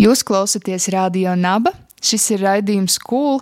Jūs 0.02 0.24
klausāties 0.26 0.88
Radio 0.90 1.36
Naba. 1.38 1.76
Šis 2.02 2.24
ir 2.34 2.42
raidījums 2.42 2.96
Kūl. 3.06 3.36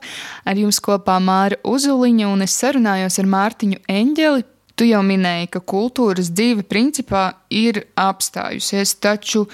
Ar 0.44 0.58
jums 0.60 0.82
kopā 0.84 1.16
Māra 1.24 1.56
Uzuliņa 1.64 2.28
un 2.28 2.44
es 2.44 2.58
sarunājos 2.60 3.16
ar 3.22 3.30
Mārtiņu 3.32 3.80
Eņģeli. 3.88 4.44
Tu 4.76 4.90
jau 4.90 5.00
minēji, 5.08 5.48
ka 5.54 5.62
kultūras 5.64 6.28
dzīve 6.36 6.66
principā 6.68 7.22
ir 7.48 7.86
apstājusies, 7.96 8.98
taču 9.00 9.46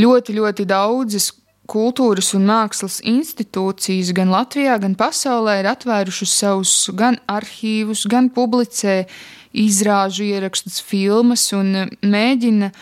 ļoti, 0.00 0.38
ļoti 0.38 0.66
daudzas 0.70 1.28
kultūras 1.68 2.32
un 2.36 2.48
mākslas 2.48 3.02
institūcijas 3.04 4.14
gan 4.16 4.32
Latvijā, 4.32 4.78
gan 4.80 4.96
pasaulē 4.96 5.58
ir 5.60 5.68
atvērušas 5.74 6.38
savus 6.40 6.74
gan 6.96 7.20
arhīvus, 7.28 8.06
gan 8.08 8.32
publicē 8.32 9.02
izrāžu 9.52 10.24
ierakstus, 10.32 10.80
filmas 10.80 11.50
un 11.56 11.92
mēģina 12.00 12.72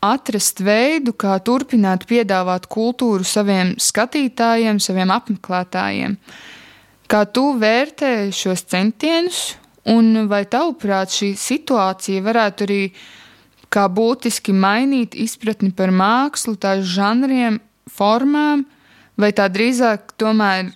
atrast 0.00 0.62
veidu, 0.64 1.12
kā 1.12 1.36
turpināt 1.44 2.06
piedāvāt 2.08 2.66
kultūru 2.72 3.24
saviem 3.26 3.74
skatītājiem, 3.80 4.80
saviem 4.80 5.12
apmeklētājiem. 5.12 6.16
Kā 7.10 7.24
tu 7.28 7.50
vērtē 7.60 8.30
šos 8.32 8.64
centienus, 8.70 9.40
un 9.90 10.26
vai 10.30 10.44
tavuprāt 10.48 11.12
šī 11.12 11.32
situācija 11.38 12.22
varētu 12.24 12.66
arī 12.66 12.82
kā 13.70 13.86
būtiski 13.92 14.54
mainīt 14.56 15.14
izpratni 15.18 15.70
par 15.76 15.92
mākslu, 15.94 16.56
tās 16.56 16.84
žanriem 16.90 17.60
formām, 17.90 18.64
vai 19.20 19.32
tā 19.36 19.48
drīzāk 19.52 20.14
tomēr 20.20 20.72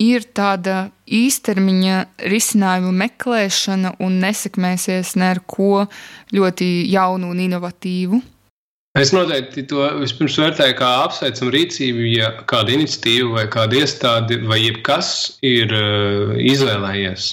ir 0.00 0.24
tāda 0.32 0.88
īstermiņa 1.10 1.96
risinājuma 2.30 2.92
meklēšana 3.04 3.96
un 4.00 4.20
nesekmēsies 4.22 5.16
ne 5.20 5.32
ar 5.34 5.42
ko 5.44 5.86
ļoti 6.32 6.70
jaunu 6.92 7.32
un 7.34 7.42
inovatīvu? 7.48 8.20
Es 8.98 9.12
noteikti 9.14 9.62
to 9.70 9.84
vispirms 10.00 10.34
vērtēju 10.40 10.74
kā 10.80 10.88
apsveicamu 11.04 11.52
rīcību, 11.54 12.06
ja 12.10 12.32
kāda 12.50 12.74
iniciatīva 12.74 13.36
vai 13.36 13.44
kāda 13.52 13.78
iestāde 13.84 14.40
vai 14.50 14.58
jebkas 14.64 15.12
ir 15.46 15.70
uh, 15.70 16.34
izvēlējies 16.42 17.28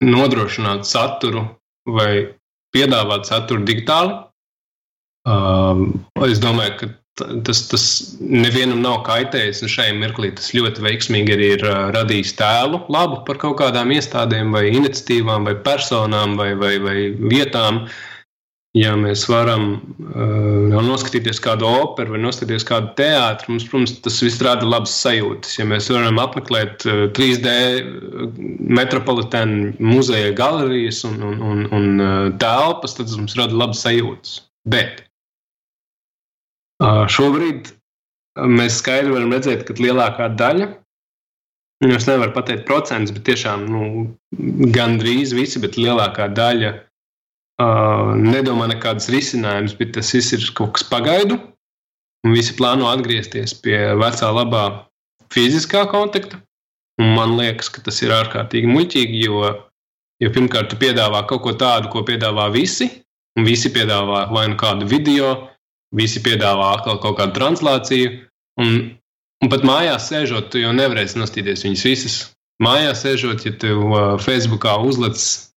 nodrošināt 0.00 0.88
saturu 0.88 1.44
vai 1.84 2.30
piedāvāt 2.72 3.28
saturu 3.28 3.66
digitāli. 3.68 4.16
Um, 5.28 6.00
es 6.24 6.40
domāju, 6.40 6.76
ka 6.80 6.88
tas, 7.44 7.62
tas 7.68 7.84
nevienam 8.20 8.80
nav 8.84 9.02
kaitējis. 9.08 9.64
Šai 9.70 9.90
mirklī 9.98 10.32
tas 10.36 10.52
ļoti 10.56 10.84
veiksmīgi 10.84 11.34
arī 11.36 11.50
ir 11.56 11.64
radījis 11.96 12.36
tēlu 12.38 12.82
labu 12.92 13.20
par 13.26 13.40
kaut 13.42 13.58
kādām 13.60 13.92
iestādēm, 13.94 14.54
vai 14.56 14.68
iniciatīvām, 14.72 15.48
vai 15.48 15.56
personām, 15.66 16.38
vai, 16.40 16.54
vai, 16.58 16.76
vai 16.82 16.96
vietām. 17.20 17.84
Ja 18.78 18.92
mēs 18.94 19.24
varam 19.26 19.64
uh, 19.74 20.76
noskatīties 20.86 21.40
kādu 21.42 21.66
operu 21.66 22.14
vai 22.14 22.20
noskatīties 22.22 22.62
kādu 22.68 22.92
teātru, 23.00 23.50
mums, 23.50 23.64
protams, 23.66 23.96
tas 24.04 24.20
viss 24.22 24.42
rada 24.46 24.68
labas 24.68 24.92
sajūtas. 24.94 25.56
Ja 25.58 25.64
mēs 25.66 25.88
varam 25.90 26.20
apmeklēt 26.22 26.86
uh, 26.86 27.08
3D 27.16 27.50
metropolitānu 28.78 29.72
muzeja 29.82 30.30
galerijas 30.38 31.02
un, 31.08 31.18
un, 31.18 31.42
un, 31.42 31.64
un 31.74 31.88
uh, 31.98 32.12
telpas, 32.38 32.94
tad 32.94 33.10
tas 33.10 33.18
mums 33.18 33.34
rada 33.40 33.58
labas 33.58 33.82
sajūtas. 33.82 34.36
Bet 34.70 35.02
Šobrīd 36.80 37.72
mēs 38.40 38.78
skaidri 38.80 39.12
varam 39.12 39.34
redzēt, 39.34 39.66
ka 39.66 39.74
lielākā 39.76 40.30
daļa, 40.38 40.68
nu, 41.84 41.90
es 41.96 42.06
nevaru 42.08 42.32
pateikt 42.32 42.64
procentus, 42.70 43.12
bet 43.12 43.26
tiešām 43.26 43.66
nu, 43.68 43.82
gandrīz 44.72 45.34
visi, 45.36 45.60
bet 45.60 45.76
lielākā 45.76 46.30
daļa 46.38 46.70
uh, 46.72 46.80
nedomā 47.60 48.68
nekādas 48.70 49.10
risinājumus, 49.12 49.76
bet 49.78 49.94
tas 49.96 50.12
ir 50.14 50.44
kaut 50.56 50.76
kas 50.78 50.86
pagaidu. 50.88 51.38
Un 52.26 52.36
visi 52.36 52.52
plāno 52.56 52.88
atgriezties 52.90 53.54
pie 53.64 53.78
vecā, 53.96 54.28
labā 54.36 54.64
fiziskā 55.32 55.86
kontakta. 55.88 56.40
Un 57.00 57.14
man 57.16 57.36
liekas, 57.38 57.70
ka 57.72 57.80
tas 57.84 58.02
ir 58.04 58.12
ārkārtīgi 58.12 58.68
muļķīgi, 58.68 59.22
jo, 59.24 59.54
jo 60.20 60.32
pirmkārt, 60.34 60.68
tu 60.68 60.76
piedāvā 60.80 61.22
kaut 61.30 61.46
ko 61.46 61.54
tādu, 61.56 61.88
ko 61.92 62.04
piedāvā 62.04 62.50
visi, 62.52 62.90
un 63.38 63.48
visi 63.48 63.72
piedāvā 63.72 64.26
vai 64.34 64.50
nu 64.52 64.58
kādu 64.60 64.88
video, 64.90 65.32
Visi 65.96 66.22
piedāvā 66.22 66.76
atkal 66.76 67.00
kaut 67.02 67.18
kādu 67.18 67.34
translāciju. 67.34 68.10
Un, 68.62 68.74
un 69.42 69.50
pat 69.50 69.64
mājās 69.66 70.06
sēžot, 70.10 70.52
tu 70.52 70.62
jau 70.62 70.70
nevarēsi 70.76 71.18
nostīties 71.18 71.64
viņas 71.66 71.86
visas. 71.86 72.18
Mājās 72.62 73.02
sēžot, 73.02 73.46
ja 73.46 73.54
tev 73.58 73.80
uh, 73.88 74.02
Facebookā 74.22 74.76
uzlicis 74.86 75.49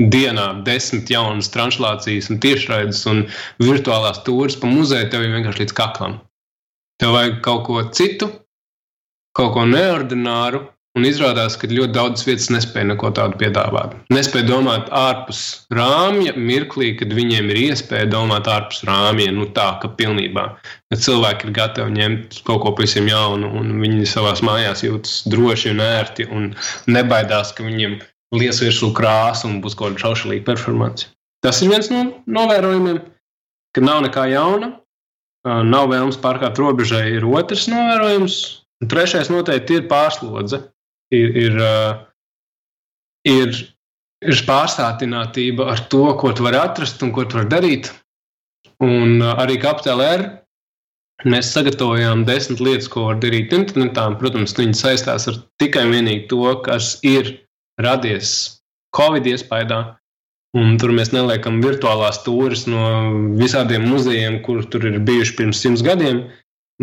dienā 0.00 0.48
desmit 0.66 1.10
jaunas 1.12 1.50
translācijas 1.54 2.30
un 2.32 2.40
tiešraides 2.42 3.04
un 3.10 3.24
virtuālās 3.62 4.22
tūres 4.26 4.58
pa 4.60 4.70
muzeju, 4.70 5.10
tev 5.12 5.26
ir 5.26 5.34
vienkārši 5.36 5.66
līdz 5.66 5.76
kaklam. 5.76 6.18
Tev 7.00 7.16
vajag 7.16 7.40
kaut 7.44 7.64
ko 7.68 7.82
citu, 7.96 8.30
kaut 9.36 9.54
ko 9.56 9.64
neordināru, 9.68 10.66
Un 10.98 11.04
izrādās, 11.06 11.54
ka 11.54 11.68
ļoti 11.70 11.94
daudzas 11.94 12.26
vietas 12.26 12.48
nespēja 12.50 12.88
neko 12.88 13.12
tādu 13.14 13.38
piedāvāt. 13.38 13.92
Nespēja 14.10 14.48
domāt 14.48 14.88
ārpus 14.90 15.42
rāmja 15.70 16.32
mirklī, 16.34 16.88
kad 16.98 17.14
viņiem 17.14 17.52
ir 17.52 17.60
iespēja 17.60 18.08
domāt 18.10 18.50
ārpus 18.50 18.82
rāmja, 18.88 19.30
nu 19.36 19.46
tā, 19.54 19.68
ka 19.78 19.92
pilnībā. 20.00 20.48
Kad 20.90 21.04
cilvēki 21.04 21.46
ir 21.46 21.54
gatavi 21.60 21.94
ņemt 21.94 22.40
kaut 22.48 22.64
ko 22.64 22.74
pavisam 22.74 23.06
jaunu, 23.06 23.52
un 23.60 23.70
viņi 23.84 24.08
savā 24.10 24.34
mājās 24.48 24.82
jūtas 24.82 25.20
droši 25.30 25.70
un 25.76 25.84
ērti, 25.86 26.26
un 26.26 26.50
nebaidās, 26.90 27.54
ka 27.54 27.68
viņiem 27.68 28.00
lies 28.36 28.60
virsū 28.62 28.92
krāsa 28.96 29.48
un 29.48 29.58
būs 29.64 29.76
kaut 29.78 29.96
kāda 29.96 30.04
šaušalīga 30.04 30.46
performance. 30.46 31.08
Tas 31.44 31.62
ir 31.62 31.72
viens 31.72 31.88
no 31.90 32.04
novērojumiem, 32.28 33.00
ka 33.74 33.82
nav 33.84 34.04
nekā 34.04 34.26
jauna, 34.30 34.74
nav 35.44 35.88
vēlams 35.90 36.20
pārkāpt 36.20 36.60
robežai, 36.60 37.06
ir 37.16 37.26
otrs 37.26 37.66
novērojums. 37.72 38.36
Un 38.80 38.88
trešais 38.88 39.28
noteikti 39.32 39.80
ir 39.80 39.88
pārslodze 39.90 40.62
ir, 41.12 41.34
ir, 41.36 41.58
ir, 43.28 43.58
ir 44.24 44.44
pārsātinātība 44.48 45.68
ar 45.72 45.82
to, 45.92 46.04
ko 46.20 46.32
tu 46.36 46.46
vari 46.46 46.60
atrast 46.60 47.02
un 47.04 47.12
ko 47.16 47.26
tu 47.28 47.40
vari 47.40 47.52
darīt. 47.52 47.90
Un 48.80 49.20
arī 49.20 49.58
Capital 49.60 50.00
R 50.04 50.26
mēs 51.28 51.50
sagatavojām 51.52 52.24
desmit 52.28 52.62
lietas, 52.64 52.88
ko 52.88 53.10
var 53.10 53.20
darīt 53.20 53.52
internetā. 53.52 54.06
Protams, 54.20 54.56
viņi 54.56 54.76
saistās 54.78 55.28
ar 55.28 55.40
tikai 55.60 55.84
un 55.88 55.96
vienīgi 55.98 56.28
to, 56.32 56.54
kas 56.64 56.94
ir 57.04 57.34
radies 57.84 58.34
Covid 58.96 59.26
iespējā. 59.30 59.80
Un 60.58 60.74
tur 60.82 60.90
mēs 60.90 61.12
neliekam 61.14 61.60
virtuālās 61.62 62.18
stūres 62.18 62.64
no 62.66 62.82
visādiem 63.38 63.84
muzejiem, 63.86 64.40
kur 64.42 64.64
tur 64.66 64.88
ir 64.88 64.98
bijuši 65.06 65.36
pirms 65.38 65.60
simts 65.62 65.84
gadiem, 65.86 66.24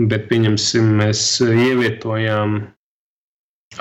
bet 0.07 0.29
pieņemsim, 0.29 0.93
mēs 1.01 1.23
ievietojām 1.43 2.61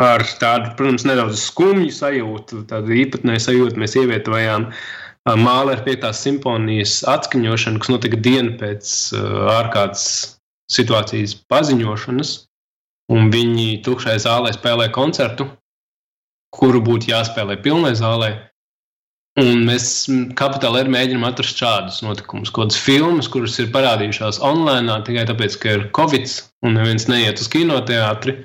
ar 0.02 0.24
tādu, 0.40 0.72
protams, 0.78 1.06
nedaudz 1.06 1.44
skumju 1.44 1.92
sajūtu, 1.94 2.64
tādu 2.70 2.96
īpatnēju 3.04 3.44
sajūtu 3.46 3.82
mēs 3.82 3.94
ievietojām 4.00 4.70
Mālera 5.26 5.82
5. 5.82 6.08
simfonijas 6.14 7.00
atskaņošanu, 7.10 7.80
kas 7.82 7.90
notika 7.90 8.18
dienu 8.22 8.56
pēc 8.60 8.90
ārkārtas 9.56 10.04
situācijas 10.72 11.34
paziņošanas. 11.50 12.34
Un 13.14 13.30
viņi 13.30 13.84
tukšai 13.86 14.16
zālē 14.18 14.50
spēlē 14.54 14.88
koncertu, 14.94 15.46
kuru 16.54 16.82
būtu 16.84 17.10
jāspēlē 17.12 17.58
pilnai 17.64 17.94
zālē. 17.98 18.34
Un 19.36 19.66
mēs 19.68 20.06
kapitālā 20.38 20.80
arī 20.80 20.92
mēģinām 20.94 21.26
atrast 21.28 21.58
šādus 21.60 22.00
notikumus, 22.00 22.52
kādas 22.56 22.78
filmas, 22.80 23.28
kuras 23.28 23.58
ir 23.60 23.68
parādījušās 23.74 24.40
online 24.40 24.96
tikai 25.04 25.26
tāpēc, 25.28 25.58
ka 25.60 25.74
ir 25.74 25.88
covid 25.96 26.30
un 26.64 26.78
neviens 26.78 27.04
neiet 27.10 27.42
uz 27.42 27.50
kinoteātri 27.52 28.38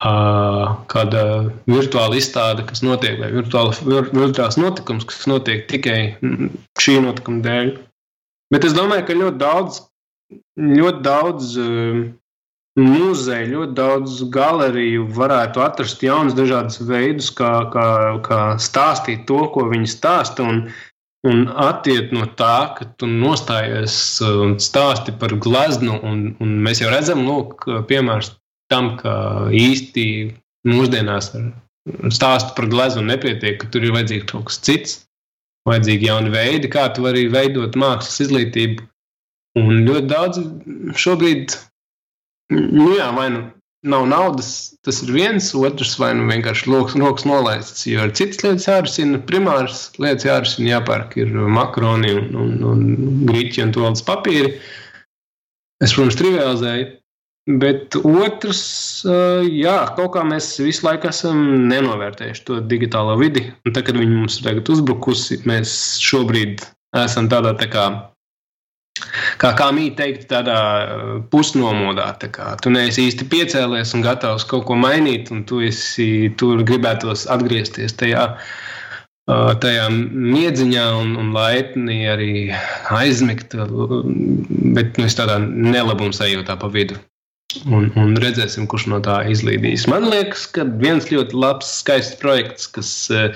kāda 0.00 1.22
virtuāla 1.68 2.16
izstāde, 2.16 2.64
kas 2.66 2.80
notiek, 2.82 3.18
vai 3.20 3.28
virtuāla, 3.34 3.76
virtuāls 4.16 4.56
notikums, 4.56 5.04
kas 5.04 5.26
notiek 5.28 5.66
tikai 5.68 6.16
šī 6.80 6.96
notikuma 7.04 7.44
dēļ. 7.44 7.74
Bet 8.50 8.64
es 8.64 8.74
domāju, 8.74 9.04
ka 9.06 9.18
ļoti 9.18 9.38
daudz, 9.38 9.82
ļoti 10.56 11.04
daudz 11.04 11.52
muzeju, 12.78 13.48
ļoti 13.54 13.74
daudz 13.74 14.20
galeriju 14.32 15.08
varētu 15.16 15.62
atrast 15.64 16.02
jaunus 16.04 16.36
dažādus 16.38 16.80
veidus, 16.86 17.30
kā, 17.34 17.50
kā, 17.72 17.88
kā 18.26 18.40
stāstīt 18.62 19.26
to, 19.26 19.42
ko 19.54 19.66
viņi 19.70 19.90
stāsta. 19.90 20.46
Un, 20.46 20.62
un 21.26 21.48
attiekt 21.50 22.14
no 22.16 22.28
tā, 22.38 22.72
ka 22.78 22.86
tu 22.96 23.08
nostājies 23.10 23.94
un 24.24 24.58
stāsti 24.62 25.16
par 25.18 25.34
gleznu, 25.34 25.98
un, 26.06 26.22
un 26.40 26.54
mēs 26.64 26.82
jau 26.84 26.92
redzam, 26.92 27.26
lūk, 27.26 27.66
piemērs 27.90 28.34
tam, 28.70 28.94
ka 29.00 29.50
īsti 29.50 30.06
mūsdienās 30.70 31.34
ar 31.34 31.50
stāstu 32.14 32.54
par 32.56 32.68
gleznu 32.70 33.02
nepietiek, 33.08 33.58
ka 33.60 33.70
tur 33.72 33.84
ir 33.84 33.96
vajadzīgs 33.96 34.30
kaut 34.30 34.46
kas 34.50 34.60
cits, 34.62 35.00
vajadzīgi 35.68 36.08
jauni 36.08 36.32
veidi, 36.32 36.70
kā 36.72 36.86
tu 36.94 37.04
vari 37.04 37.26
veidot 37.32 37.76
mākslas 37.78 38.22
izglītību. 38.26 38.86
Un 39.58 39.82
ļoti 39.82 40.06
daudz 40.06 40.38
šobrīd, 41.00 41.56
nu 42.50 42.92
jā, 42.96 43.08
vai 43.16 43.30
nu 43.34 43.46
nav 43.82 44.04
naudas, 44.06 44.76
tas 44.84 45.00
ir 45.04 45.12
viens, 45.14 45.50
otrs 45.56 45.94
vai 46.00 46.10
nu 46.16 46.26
vienkārši 46.28 46.68
loks, 46.68 46.96
rokas 47.00 47.24
nolaists, 47.28 47.86
jo 47.88 48.04
ir 48.04 48.12
citas 48.16 48.42
lietas 48.44 48.68
jārisina, 48.68 49.20
primāras 49.28 49.86
lietas 49.96 50.28
jārisina, 50.28 50.74
jāpērk 50.74 51.16
ir 51.22 51.32
makaroni 51.56 52.12
un, 52.12 52.28
un, 52.36 52.54
un 52.72 52.82
grīķi 53.30 53.64
un 53.64 53.74
tolas 53.76 54.04
papīri. 54.04 54.58
Es, 55.80 55.94
protams, 55.94 56.18
trivializēju. 56.20 56.88
Bet 57.60 57.96
otrs, 57.96 58.60
uh, 59.08 59.40
jā, 59.48 59.78
kaut 59.96 60.12
kā 60.14 60.22
mēs 60.28 60.52
visu 60.60 60.84
laiku 60.84 61.08
esam 61.08 61.40
nenovērtējuši 61.70 62.44
to 62.46 62.58
digitālo 62.68 63.16
vidi. 63.18 63.46
Un 63.64 63.72
tad, 63.72 63.86
kad 63.88 63.96
viņi 63.96 64.12
mums 64.12 64.36
ir 64.38 64.50
tagad 64.50 64.68
uzbrukusi, 64.76 65.40
mēs 65.48 65.72
šobrīd 66.04 66.66
esam 67.00 67.30
tādā 67.32 67.54
tā 67.58 67.70
kā, 67.72 67.86
kā, 69.42 69.52
kā 69.58 69.68
mīt 69.76 69.98
teikt, 70.00 70.26
tādā 70.30 70.60
uh, 70.60 71.12
pusnomodā. 71.32 72.10
Tā 72.22 72.30
kā 72.34 72.54
tu 72.62 72.72
neesi 72.74 73.08
īsti 73.10 73.28
piecēlies 73.32 73.94
un 73.96 74.06
gatavs 74.06 74.46
kaut 74.48 74.66
ko 74.68 74.78
mainīt, 74.78 75.32
un 75.34 75.44
tu, 75.48 75.62
esi, 75.64 76.30
tu 76.40 76.54
gribētos 76.66 77.26
atgriezties 77.30 77.96
tajā. 78.00 78.26
Uh, 79.30 79.52
tajā 79.62 79.86
miedziņā 79.92 80.86
un, 80.98 81.14
un 81.20 81.30
laipni 81.34 82.02
arī 82.10 82.32
aizmigt, 82.90 83.54
bet 83.54 84.98
nu, 84.98 85.06
tādā 85.20 85.38
nelabuma 85.44 86.14
sajūtā 86.16 86.56
pa 86.58 86.70
vidu. 86.72 86.98
Un, 87.66 87.88
un 87.98 88.14
redzēsim, 88.22 88.68
kurš 88.70 88.86
no 88.92 89.00
tā 89.02 89.20
izlīdīs. 89.30 89.88
Man 89.90 90.06
liekas, 90.10 90.46
ka 90.54 90.64
viens 90.82 91.08
ļoti 91.10 91.34
labs, 91.34 91.70
skaists 91.82 92.18
projekts, 92.22 92.68
kas 92.70 92.90
uh, 93.10 93.34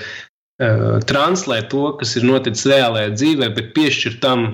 translē 1.09 1.61
to, 1.71 1.89
kas 1.99 2.15
ir 2.15 2.27
noticis 2.27 2.69
reālajā 2.71 3.11
dzīvē, 3.15 3.51
bet 3.57 3.73
piešķir 3.75 4.19
tam 4.23 4.47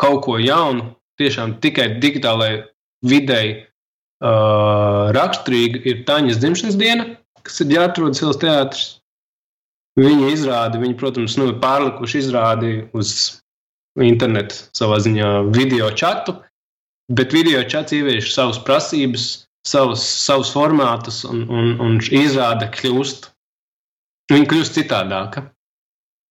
kaut 0.00 0.24
ko 0.26 0.38
jaunu, 0.40 0.94
tiešām 1.20 1.58
tikai 1.64 2.00
digitālajai 2.02 2.62
videi 3.06 3.50
uh, 3.56 5.10
raksturīga, 5.16 5.82
ir 5.84 6.04
Taņas 6.08 6.40
dzimšanas 6.40 6.80
diena, 6.80 7.06
kas 7.44 7.60
ir 7.64 7.76
jāatrod 7.76 8.16
Sils 8.16 8.40
teātris. 8.40 8.88
Viņa 10.00 10.30
izrādi, 10.32 10.80
viņa, 10.80 10.96
protams, 11.00 11.34
nu, 11.36 11.50
pārlikuši 11.60 12.22
izrādi 12.22 12.76
uz 12.96 13.12
internetu 14.00 14.56
savā 14.76 15.00
ziņā 15.02 15.32
video. 15.52 15.90
Uh, 15.90 16.40
Bet 17.10 17.32
video 17.34 17.62
čats 17.66 17.90
ievieš 17.92 18.30
savas 18.30 18.60
prasības, 18.62 19.24
savus, 19.66 20.02
savus 20.22 20.52
formātus 20.54 21.24
un, 21.26 21.42
un, 21.50 21.72
un 21.82 21.96
izrāda 21.98 22.68
kļūst. 22.70 23.26
Viņa 24.30 24.46
kļūst 24.52 24.78
citādāka. 24.78 25.48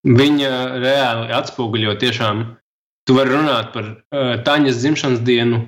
Viņa 0.08 0.52
reāli 0.80 1.34
atspoguļo 1.36 1.98
tiešām. 2.00 2.46
Tu 3.10 3.16
vari 3.18 3.32
runāt 3.34 3.72
par 3.74 3.86
uh, 3.90 4.36
Taņas 4.46 4.84
dzimšanas 4.84 5.22
dienu 5.26 5.64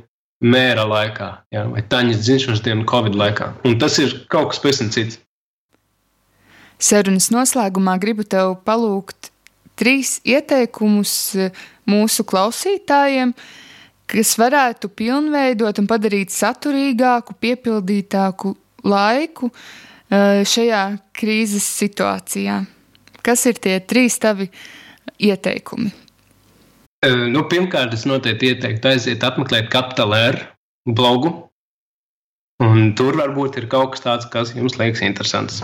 mēra 0.46 0.84
laikā, 0.86 1.30
jā, 1.50 1.64
vai 1.72 1.82
Taņas 1.90 2.20
dzimšanas 2.22 2.60
dienu 2.62 2.84
Covid 2.86 3.16
laikā. 3.18 3.48
Un 3.66 3.80
tas 3.82 3.96
ir 3.98 4.14
kaut 4.30 4.52
kas 4.52 4.60
pavisam 4.62 4.92
cits. 4.94 5.18
Sarunas 6.78 7.32
noslēgumā 7.34 7.96
gribu 8.02 8.28
tev 8.30 8.60
palūgt 8.66 9.32
trīs 9.74 10.20
ieteikumus 10.22 11.16
mūsu 11.90 12.26
klausītājiem, 12.30 13.34
kas 14.14 14.36
varētu 14.38 14.92
pilnveidot 15.02 15.82
un 15.82 15.90
padarīt 15.90 16.34
saturīgāku, 16.36 17.40
piepildītāku 17.42 18.54
laiku 18.86 19.50
šajā 20.12 20.84
krīzes 21.18 21.66
situācijā. 21.82 22.62
Kas 23.26 23.50
ir 23.50 23.58
tie 23.66 23.80
trīs 23.82 24.22
tavi 24.22 24.52
ieteikumi? 25.18 25.90
Eh, 27.02 27.28
nu, 27.34 27.42
pirmkārt, 27.50 27.96
es 27.98 28.04
noteikti 28.06 28.52
ieteiktu 28.52 28.92
aiziet 28.92 29.24
apmeklēt 29.26 29.72
Capital 29.74 30.14
blogu. 30.86 31.32
Un 32.62 32.92
tur 32.94 33.16
varbūt 33.18 33.58
ir 33.58 33.66
kaut 33.72 33.96
kas 33.96 34.04
tāds, 34.04 34.28
kas 34.30 34.52
jums 34.54 34.78
liekas 34.78 35.02
interesants. 35.02 35.64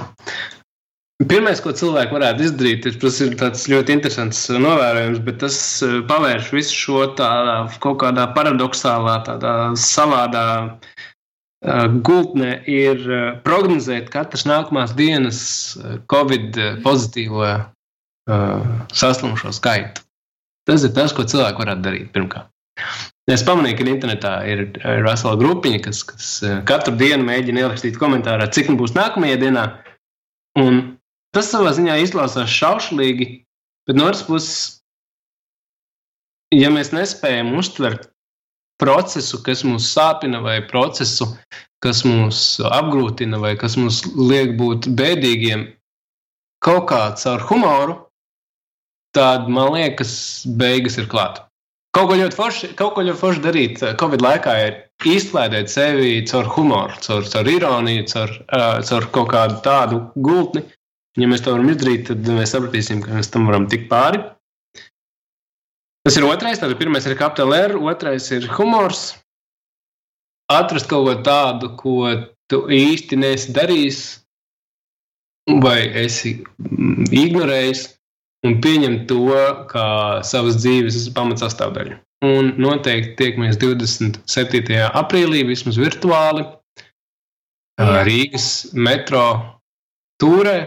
Pirmais, 1.29 1.61
ko 1.61 1.73
cilvēki 1.73 2.13
varētu 2.13 2.45
izdarīt, 2.45 2.87
ir, 2.89 2.97
tas 3.01 3.19
ir 3.21 3.35
ļoti 3.37 3.93
interesants 3.93 4.39
novērojums, 4.49 5.21
bet 5.27 5.37
tas 5.43 5.59
eh, 5.85 5.99
pavērš 6.09 6.49
visu 6.55 6.79
šo 6.79 7.03
tādā 7.19 7.59
kaut 7.85 8.01
kādā 8.01 8.25
paradoxālā, 8.33 9.19
tādā 9.29 9.53
savādā 9.77 10.47
uh, 10.65 11.85
gultnē, 12.09 12.63
ir 12.65 13.05
prognozēt 13.45 14.09
katras 14.13 14.47
nākamās 14.49 14.97
dienas 14.97 15.39
Covid 16.09 16.57
pozitīvo 16.85 17.45
uh, 17.45 18.67
saslimušo 18.89 19.53
skaitu. 19.53 20.06
Tas 20.67 20.83
ir 20.83 20.93
tas, 20.95 21.15
ko 21.15 21.23
cilvēki 21.27 21.63
varētu 21.63 21.85
darīt 21.85 22.13
pirmkārt. 22.15 22.51
Es 23.31 23.43
pamanīju, 23.43 23.79
ka 23.79 23.87
internetā 23.91 24.33
ir, 24.47 24.61
ir 24.77 25.01
vesela 25.03 25.35
grupiņa, 25.39 25.79
kas, 25.87 26.03
kas 26.07 26.27
katru 26.67 26.93
dienu 26.99 27.25
mēģina 27.27 27.65
ierakstīt 27.65 27.97
komentārā, 27.99 28.47
cik 28.53 28.69
nu 28.71 28.77
būs 28.79 28.93
nākamajā 28.95 29.39
dienā. 29.41 29.65
Un 30.59 30.97
Tas 31.35 31.51
savā 31.51 31.69
ziņā 31.75 31.99
izklausās 32.01 32.49
šaušalīgi, 32.49 33.25
bet 33.85 33.97
no 33.99 34.07
otras 34.09 34.23
puses, 34.25 34.53
ja 36.55 36.71
mēs 36.73 36.93
nespējam 36.95 37.51
uztvert 37.59 38.07
procesu, 38.81 39.41
kas 39.45 39.61
mūs 39.67 39.89
sāpina, 39.91 40.39
vai 40.41 40.55
procesu, 40.65 41.27
kas 41.85 42.01
mūs 42.07 42.39
apgrūtina, 42.71 43.37
vai 43.43 43.53
kas 43.59 43.75
mums 43.77 44.01
liek 44.15 44.55
būt 44.57 44.89
bēdīgiem, 44.97 45.67
kaut 46.65 46.87
kā 46.89 47.03
caur 47.21 47.45
humoru, 47.51 47.99
tad 49.17 49.49
man 49.51 49.73
liekas, 49.73 50.13
beigas 50.61 50.99
ir 51.01 51.09
klāta. 51.11 51.47
Kaut 51.97 52.11
ko 52.11 52.17
ļoti 52.19 52.37
forši, 52.37 52.67
kaut 52.77 52.93
ko 52.93 53.03
ļoti 53.07 53.17
forši 53.17 53.41
darīt 53.41 53.79
Covid 53.97 54.21
laikā 54.21 54.53
ir 54.67 54.75
izklaidēt 55.09 55.71
sevi 55.73 56.19
caur 56.29 56.45
humoru, 56.53 56.93
caur, 57.01 57.25
caur 57.25 57.49
ironiju, 57.49 58.05
caur, 58.11 58.33
uh, 58.53 58.75
caur 58.85 59.07
kaut 59.15 59.31
kādu 59.33 59.57
tādu 59.65 60.03
gultni, 60.21 60.61
Ja 61.17 61.25
mēs 61.25 61.41
to 61.41 61.55
varam 61.55 61.69
izdarīt, 61.71 62.05
tad 62.11 62.27
mēs 62.29 62.51
sapratīsim, 62.53 63.01
ka 63.01 63.15
mēs 63.15 63.31
tam 63.33 63.47
varam 63.49 63.65
tikt 63.69 63.87
pāri. 63.89 64.21
Tas 66.05 66.17
ir 66.19 66.27
otrais. 66.27 66.61
Tātad 66.61 66.77
pirmais 66.77 67.07
ir 67.09 67.17
kapitāla, 67.17 67.63
otrais 67.89 68.29
ir 68.35 68.45
humors. 68.53 69.15
Atrast 70.53 70.87
kaut 70.87 71.07
ko 71.09 71.15
tādu, 71.25 71.71
ko 71.79 71.97
tu 72.47 72.61
īsti 72.71 73.17
nesi 73.19 73.51
darījis, 73.55 74.01
vai 75.63 75.81
esi 76.05 76.37
mm, 76.37 77.09
ignorējis, 77.11 77.81
un 78.45 78.59
pieņemt 78.61 79.07
to 79.09 79.39
kā 79.71 79.87
savas 80.27 80.59
dzīves 80.61 81.07
pamatsastāvdaļu. 81.15 81.97
Un 82.27 82.55
noteikti 82.57 83.13
tiekamies 83.19 83.59
27. 83.61 84.77
aprīlī, 85.01 85.43
vismaz 85.45 85.77
virtuāli, 85.77 86.45
Rīgas 87.77 88.73
metro 88.73 89.23
tūrē. 90.21 90.57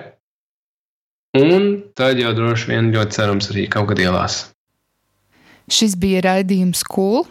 Un 1.39 1.67
tad 1.99 2.19
jau 2.19 2.31
droši 2.35 2.71
vien 2.71 2.91
ļoti 2.95 3.17
cerams 3.19 3.51
arī 3.51 3.67
kaut 3.71 3.91
kad 3.91 3.99
ielās. 4.03 4.45
Šis 5.71 5.95
bija 5.99 6.23
raidījums 6.27 6.83
Kūl. 6.87 7.27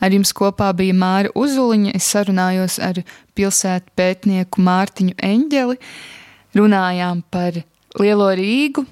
Ar 0.00 0.12
jums 0.12 0.32
kopā 0.36 0.70
bija 0.76 0.96
Māra 0.96 1.32
Uzuliņa. 1.36 1.94
Es 1.96 2.08
sarunājos 2.12 2.76
ar 2.84 3.00
pilsētu 3.36 3.92
pētnieku 3.96 4.64
Mārtiņu 4.64 5.16
Eņģeli. 5.24 5.78
Runājām 6.56 7.22
par 7.32 7.62
Lielo 8.00 8.28
Rīgu, 8.36 8.84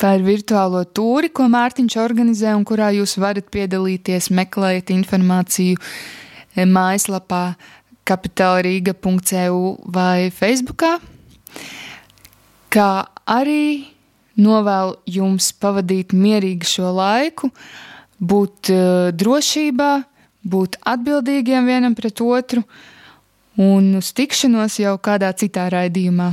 par 0.00 0.22
virtuālo 0.24 0.82
tūri, 0.84 1.30
ko 1.32 1.46
Mārtiņš 1.52 1.96
organizē 2.02 2.52
un 2.56 2.64
kurā 2.66 2.90
jūs 2.96 3.16
varat 3.22 3.48
piedalīties, 3.54 4.32
meklējot 4.34 4.92
informāciju 4.94 5.78
eh, 5.80 6.66
mājaslapā 6.66 7.46
kapitālrīga.eu 8.04 9.60
vai 9.94 10.30
Facebookā 10.34 10.98
kā 12.74 13.06
arī 13.30 13.86
novēlu 14.34 14.96
jums 15.06 15.52
pavadīt 15.62 16.14
mierīgi 16.16 16.66
šo 16.66 16.90
laiku, 16.96 17.50
būt 18.18 18.72
uh, 18.74 19.12
drošībā, 19.14 19.92
būt 20.44 20.80
atbildīgiem 20.90 21.70
vienam 21.70 21.94
pret 21.96 22.20
otru 22.24 22.64
un 23.60 23.94
uz 24.00 24.10
tikšanos 24.16 24.80
jau 24.82 24.96
kādā 24.98 25.30
citā 25.38 25.68
raidījumā. 25.72 26.32